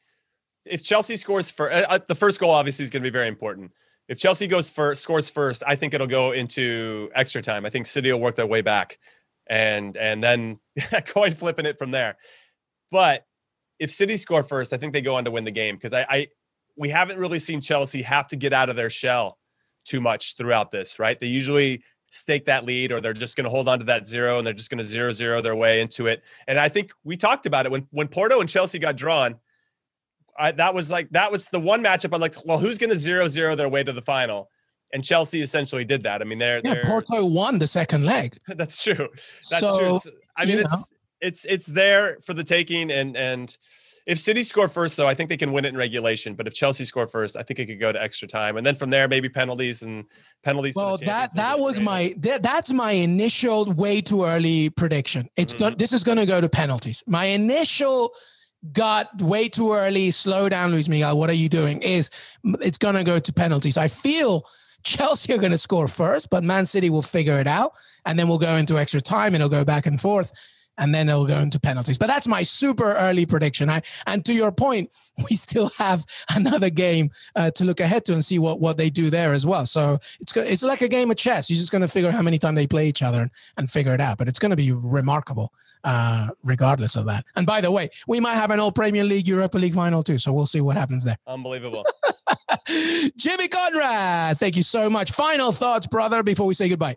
if 0.66 0.84
Chelsea 0.84 1.16
scores 1.16 1.52
for 1.52 1.72
uh, 1.72 1.86
uh 1.90 2.00
the 2.08 2.16
first 2.16 2.40
goal, 2.40 2.52
obviously 2.52 2.84
is 2.84 2.90
going 2.90 3.04
to 3.04 3.10
be 3.10 3.14
very 3.14 3.28
important. 3.28 3.72
If 4.08 4.18
Chelsea 4.18 4.48
goes 4.48 4.70
for 4.70 4.96
scores 4.96 5.30
first, 5.30 5.62
I 5.68 5.76
think 5.76 5.94
it'll 5.94 6.08
go 6.08 6.32
into 6.32 7.12
extra 7.14 7.42
time. 7.42 7.66
I 7.66 7.70
think 7.70 7.86
City 7.86 8.12
will 8.12 8.20
work 8.20 8.36
their 8.36 8.48
way 8.48 8.62
back, 8.62 8.98
and 9.50 9.98
and 9.98 10.24
then 10.24 10.60
coin 11.08 11.34
flipping 11.34 11.66
it 11.66 11.78
from 11.78 11.92
there. 11.92 12.18
But 12.92 13.26
if 13.80 13.92
City 13.92 14.18
score 14.18 14.44
first, 14.44 14.74
I 14.74 14.78
think 14.78 14.94
they 14.94 15.02
go 15.02 15.16
on 15.16 15.26
to 15.26 15.32
win 15.32 15.46
the 15.46 15.52
game 15.52 15.76
because 15.76 15.94
I, 15.94 16.06
I 16.10 16.28
we 16.78 16.90
haven't 16.90 17.18
really 17.18 17.40
seen 17.40 17.62
Chelsea 17.62 18.02
have 18.04 18.28
to 18.28 18.36
get 18.36 18.54
out 18.54 18.70
of 18.70 18.76
their 18.76 18.90
shell 18.90 19.38
too 19.86 20.00
much 20.00 20.36
throughout 20.38 20.72
this, 20.72 21.00
right? 21.00 21.20
They 21.20 21.28
usually 21.28 21.84
stake 22.12 22.46
that 22.46 22.66
lead 22.66 22.92
or 22.92 23.02
they're 23.02 23.14
just 23.14 23.36
going 23.36 23.44
to 23.44 23.50
hold 23.50 23.68
on 23.68 23.80
to 23.80 23.86
that 23.86 24.08
zero 24.08 24.38
and 24.38 24.48
they're 24.48 24.54
just 24.54 24.70
going 24.70 24.80
to 24.80 24.84
zero 24.84 25.12
zero 25.12 25.42
their 25.42 25.56
way 25.56 25.82
into 25.82 26.08
it. 26.08 26.24
And 26.48 26.60
I 26.60 26.70
think 26.70 26.92
we 27.04 27.18
talked 27.18 27.46
about 27.46 27.66
it 27.66 27.72
when 27.72 27.88
when 27.92 28.08
Porto 28.08 28.40
and 28.40 28.50
Chelsea 28.50 28.80
got 28.80 28.96
drawn. 28.96 29.36
I, 30.38 30.54
that 30.54 30.74
was 30.74 30.90
like 30.90 31.10
that 31.12 31.32
was 31.32 31.50
the 31.50 31.60
one 31.60 31.84
matchup 31.84 32.14
I 32.14 32.18
like. 32.18 32.36
Well, 32.46 32.60
who's 32.60 32.78
going 32.78 32.92
to 32.92 32.98
zero 32.98 33.28
zero 33.28 33.56
their 33.56 33.68
way 33.68 33.84
to 33.84 33.92
the 33.92 34.02
final? 34.02 34.50
And 34.94 35.04
Chelsea 35.04 35.42
essentially 35.42 35.86
did 35.86 36.04
that. 36.04 36.22
I 36.22 36.26
mean, 36.26 36.40
they're 36.40 36.62
yeah. 36.64 36.76
They're, 36.76 36.86
Porto 36.86 37.26
won 37.26 37.60
the 37.60 37.68
second 37.68 38.06
leg. 38.06 38.38
that's 38.48 38.84
true. 38.84 39.10
That's 39.50 39.60
so, 39.60 40.00
true. 40.00 40.12
I 40.36 40.46
mean, 40.46 40.60
it's 40.60 40.72
know. 40.72 40.98
it's 41.22 41.46
it's 41.46 41.68
there 41.68 42.18
for 42.26 42.34
the 42.34 42.44
taking. 42.44 42.92
And 42.92 43.16
and 43.16 43.56
if 44.10 44.18
City 44.18 44.44
score 44.44 44.68
first, 44.68 44.98
though, 44.98 45.08
I 45.08 45.14
think 45.14 45.30
they 45.30 45.38
can 45.38 45.52
win 45.52 45.66
it 45.66 45.70
in 45.70 45.78
regulation. 45.78 46.34
But 46.34 46.48
if 46.48 46.56
Chelsea 46.56 46.84
score 46.86 47.08
first, 47.08 47.38
I 47.38 47.44
think 47.44 47.60
it 47.60 47.68
could 47.68 47.80
go 47.80 47.92
to 47.92 48.02
extra 48.02 48.28
time, 48.28 48.58
and 48.58 48.66
then 48.66 48.74
from 48.74 48.90
there 48.90 49.08
maybe 49.08 49.30
penalties 49.30 49.84
and 49.84 50.06
penalties. 50.44 50.76
Well, 50.76 50.98
that 50.98 51.36
that 51.36 51.60
was 51.60 51.80
my 51.80 52.16
that, 52.18 52.42
that's 52.42 52.74
my 52.74 52.94
initial 52.94 53.72
way 53.74 54.02
too 54.02 54.24
early 54.24 54.72
prediction. 54.72 55.30
It's 55.36 55.54
mm-hmm. 55.54 55.78
this 55.78 55.94
is 55.94 56.04
going 56.04 56.18
to 56.18 56.26
go 56.26 56.42
to 56.42 56.50
penalties. 56.50 57.04
My 57.06 57.26
initial 57.26 58.14
got 58.74 59.22
way 59.22 59.50
too 59.50 59.74
early. 59.74 60.10
Slow 60.12 60.50
down, 60.50 60.72
Luis 60.72 60.90
Miguel. 60.90 61.18
What 61.18 61.30
are 61.30 61.34
you 61.34 61.50
doing? 61.50 61.82
Is 61.84 62.10
it's 62.62 62.78
going 62.78 62.96
to 62.96 63.04
go 63.04 63.20
to 63.20 63.34
penalties. 63.34 63.78
I 63.78 63.88
feel 63.88 64.46
Chelsea 64.84 65.34
are 65.34 65.38
going 65.38 65.52
to 65.52 65.58
score 65.58 65.88
first, 65.88 66.30
but 66.30 66.44
Man 66.44 66.66
City 66.66 66.90
will 66.90 67.02
figure 67.02 67.40
it 67.40 67.48
out. 67.48 67.74
And 68.06 68.18
then 68.18 68.28
we'll 68.28 68.38
go 68.38 68.56
into 68.56 68.78
extra 68.78 69.02
time 69.02 69.36
and 69.36 69.36
it'll 69.36 69.50
go 69.50 69.66
back 69.66 69.86
and 69.86 70.00
forth. 70.00 70.32
And 70.78 70.96
then 70.96 71.10
it'll 71.10 71.28
go 71.28 71.40
into 71.40 71.60
penalties. 71.60 71.98
But 71.98 72.08
that's 72.08 72.26
my 72.26 72.42
super 72.42 72.94
early 72.94 73.26
prediction. 73.26 73.70
I, 73.70 73.82
and 74.08 74.26
to 74.26 74.34
your 74.34 74.52
point, 74.52 74.92
we 75.30 75.36
still 75.36 75.70
have 75.78 76.06
another 76.36 76.70
game 76.70 77.12
uh, 77.36 77.52
to 77.52 77.66
look 77.66 77.82
ahead 77.82 78.06
to 78.06 78.14
and 78.14 78.24
see 78.24 78.40
what, 78.40 78.62
what 78.62 78.78
they 78.78 78.90
do 78.90 79.10
there 79.10 79.34
as 79.34 79.46
well. 79.46 79.66
So 79.66 80.00
it's 80.22 80.36
it's 80.38 80.64
like 80.64 80.82
a 80.82 80.88
game 80.88 81.12
of 81.12 81.18
chess. 81.18 81.50
You're 81.50 81.58
just 81.58 81.72
going 81.72 81.82
to 81.82 81.88
figure 81.90 82.10
out 82.10 82.16
how 82.16 82.22
many 82.22 82.40
times 82.40 82.56
they 82.56 82.68
play 82.68 82.88
each 82.88 83.04
other 83.04 83.24
and, 83.24 83.32
and 83.58 83.70
figure 83.70 83.94
it 83.94 84.00
out. 84.00 84.18
But 84.18 84.30
it's 84.30 84.40
going 84.40 84.52
to 84.52 84.56
be 84.56 84.72
remarkable 84.72 85.52
uh, 85.84 86.30
regardless 86.44 86.96
of 86.96 87.06
that. 87.06 87.26
And 87.36 87.46
by 87.46 87.62
the 87.62 87.72
way, 87.72 87.90
we 88.08 88.20
might 88.20 88.36
have 88.36 88.52
an 88.52 88.60
old 88.60 88.76
Premier 88.76 89.04
League, 89.04 89.28
Europa 89.28 89.58
League 89.58 89.74
final 89.74 90.04
too. 90.04 90.18
So 90.18 90.34
we'll 90.34 90.46
see 90.46 90.62
what 90.62 90.78
happens 90.78 91.04
there. 91.04 91.18
Unbelievable. 91.28 91.86
Jimmy 93.18 93.48
Conrad, 93.48 94.40
thank 94.40 94.56
you 94.56 94.64
so 94.64 94.90
much. 94.90 95.12
Final 95.12 95.52
thoughts, 95.52 95.88
brother, 95.88 96.24
before 96.24 96.46
we 96.46 96.54
say 96.54 96.70
goodbye. 96.70 96.96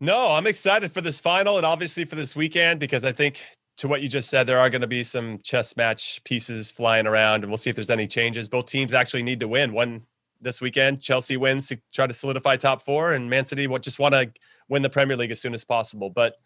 No, 0.00 0.32
I'm 0.32 0.46
excited 0.46 0.92
for 0.92 1.00
this 1.00 1.20
final 1.20 1.56
and 1.56 1.66
obviously 1.66 2.04
for 2.04 2.14
this 2.14 2.34
weekend 2.34 2.80
because 2.80 3.04
I 3.04 3.12
think 3.12 3.42
to 3.76 3.88
what 3.88 4.02
you 4.02 4.08
just 4.08 4.28
said, 4.28 4.46
there 4.46 4.58
are 4.58 4.68
going 4.68 4.82
to 4.82 4.86
be 4.86 5.02
some 5.02 5.38
chess 5.42 5.76
match 5.76 6.22
pieces 6.24 6.70
flying 6.70 7.06
around, 7.06 7.42
and 7.42 7.50
we'll 7.50 7.56
see 7.56 7.70
if 7.70 7.76
there's 7.76 7.90
any 7.90 8.06
changes. 8.06 8.48
Both 8.48 8.66
teams 8.66 8.92
actually 8.92 9.22
need 9.22 9.40
to 9.40 9.48
win. 9.48 9.72
One 9.72 10.02
this 10.40 10.60
weekend, 10.60 11.00
Chelsea 11.00 11.36
wins 11.36 11.66
to 11.68 11.80
try 11.92 12.06
to 12.06 12.14
solidify 12.14 12.56
top 12.56 12.82
four, 12.82 13.12
and 13.12 13.30
Man 13.30 13.44
City 13.44 13.66
just 13.80 13.98
want 13.98 14.14
to 14.14 14.30
win 14.68 14.82
the 14.82 14.90
Premier 14.90 15.16
League 15.16 15.30
as 15.30 15.40
soon 15.40 15.54
as 15.54 15.64
possible. 15.64 16.10
But 16.10 16.36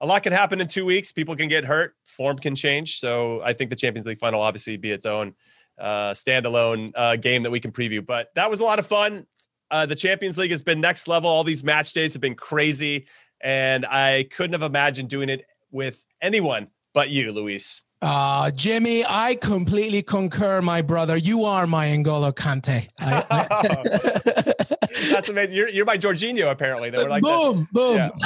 a 0.00 0.06
lot 0.06 0.22
can 0.22 0.32
happen 0.32 0.60
in 0.60 0.68
two 0.68 0.86
weeks. 0.86 1.12
People 1.12 1.36
can 1.36 1.48
get 1.48 1.64
hurt, 1.64 1.94
form 2.04 2.38
can 2.38 2.54
change. 2.54 3.00
So 3.00 3.42
I 3.42 3.52
think 3.52 3.70
the 3.70 3.76
Champions 3.76 4.06
League 4.06 4.20
final 4.20 4.40
obviously 4.40 4.76
be 4.76 4.92
its 4.92 5.06
own 5.06 5.34
uh, 5.78 6.12
standalone 6.12 6.92
uh, 6.94 7.16
game 7.16 7.42
that 7.42 7.50
we 7.50 7.60
can 7.60 7.72
preview. 7.72 8.04
But 8.04 8.34
that 8.34 8.50
was 8.50 8.60
a 8.60 8.64
lot 8.64 8.78
of 8.78 8.86
fun. 8.86 9.26
Uh, 9.70 9.86
the 9.86 9.94
Champions 9.94 10.38
League 10.38 10.50
has 10.50 10.62
been 10.62 10.80
next 10.80 11.08
level. 11.08 11.28
All 11.28 11.44
these 11.44 11.62
match 11.62 11.92
days 11.92 12.14
have 12.14 12.22
been 12.22 12.34
crazy, 12.34 13.06
and 13.40 13.84
I 13.86 14.24
couldn't 14.30 14.52
have 14.52 14.62
imagined 14.62 15.08
doing 15.08 15.28
it 15.28 15.44
with 15.70 16.04
anyone 16.22 16.68
but 16.94 17.10
you, 17.10 17.32
Luis. 17.32 17.84
Uh, 18.00 18.50
Jimmy, 18.52 19.04
I 19.06 19.34
completely 19.36 20.02
concur, 20.02 20.62
my 20.62 20.82
brother. 20.82 21.16
You 21.16 21.44
are 21.44 21.66
my 21.66 21.86
N'Golo 21.88 22.32
Kante. 22.32 22.88
I, 22.98 23.24
I... 23.30 25.10
That's 25.10 25.28
amazing. 25.28 25.56
You're, 25.56 25.68
you're 25.68 25.84
my 25.84 25.96
Jorginho, 25.96 26.50
apparently. 26.50 26.90
They 26.90 27.02
were 27.02 27.08
like 27.08 27.22
boom, 27.22 27.68
boom. 27.72 27.96
Yeah. 27.96 28.10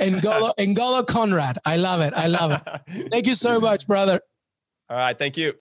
N'Golo, 0.00 0.52
N'Golo 0.58 1.06
Conrad. 1.06 1.58
I 1.64 1.76
love 1.76 2.00
it. 2.00 2.14
I 2.14 2.28
love 2.28 2.52
it. 2.52 3.08
Thank 3.10 3.26
you 3.26 3.34
so 3.34 3.60
much, 3.60 3.86
brother. 3.86 4.20
All 4.88 4.96
right. 4.96 5.16
Thank 5.16 5.36
you. 5.36 5.54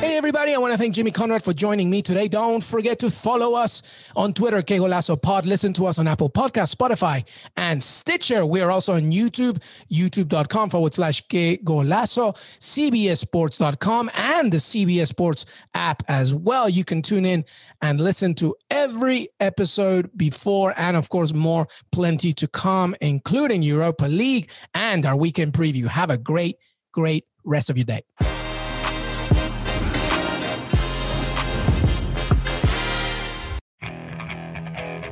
Hey, 0.00 0.16
everybody. 0.16 0.54
I 0.54 0.58
want 0.58 0.70
to 0.70 0.78
thank 0.78 0.94
Jimmy 0.94 1.10
Conrad 1.10 1.42
for 1.42 1.52
joining 1.52 1.90
me 1.90 2.02
today. 2.02 2.28
Don't 2.28 2.62
forget 2.62 3.00
to 3.00 3.10
follow 3.10 3.54
us 3.54 3.82
on 4.14 4.32
Twitter, 4.32 4.62
Que 4.62 4.78
Golazo 4.78 5.20
Pod. 5.20 5.44
Listen 5.44 5.72
to 5.72 5.86
us 5.86 5.98
on 5.98 6.06
Apple 6.06 6.30
Podcast, 6.30 6.72
Spotify, 6.72 7.24
and 7.56 7.82
Stitcher. 7.82 8.46
We 8.46 8.60
are 8.60 8.70
also 8.70 8.94
on 8.94 9.10
YouTube, 9.10 9.60
youtube.com 9.90 10.70
forward 10.70 10.94
slash 10.94 11.26
Que 11.26 11.56
Golazo, 11.64 12.36
CBSSports.com, 12.60 14.08
and 14.14 14.52
the 14.52 14.58
CBS 14.58 15.08
Sports 15.08 15.46
app 15.74 16.04
as 16.06 16.32
well. 16.32 16.68
You 16.68 16.84
can 16.84 17.02
tune 17.02 17.26
in 17.26 17.44
and 17.82 18.00
listen 18.00 18.36
to 18.36 18.54
every 18.70 19.30
episode 19.40 20.16
before, 20.16 20.74
and 20.76 20.96
of 20.96 21.08
course, 21.08 21.34
more 21.34 21.66
plenty 21.90 22.32
to 22.34 22.46
come, 22.46 22.94
including 23.00 23.62
Europa 23.62 24.04
League 24.04 24.48
and 24.74 25.04
our 25.04 25.16
weekend 25.16 25.54
preview. 25.54 25.88
Have 25.88 26.10
a 26.10 26.18
great, 26.18 26.56
great 26.92 27.26
rest 27.42 27.68
of 27.68 27.76
your 27.76 27.84
day. 27.84 28.02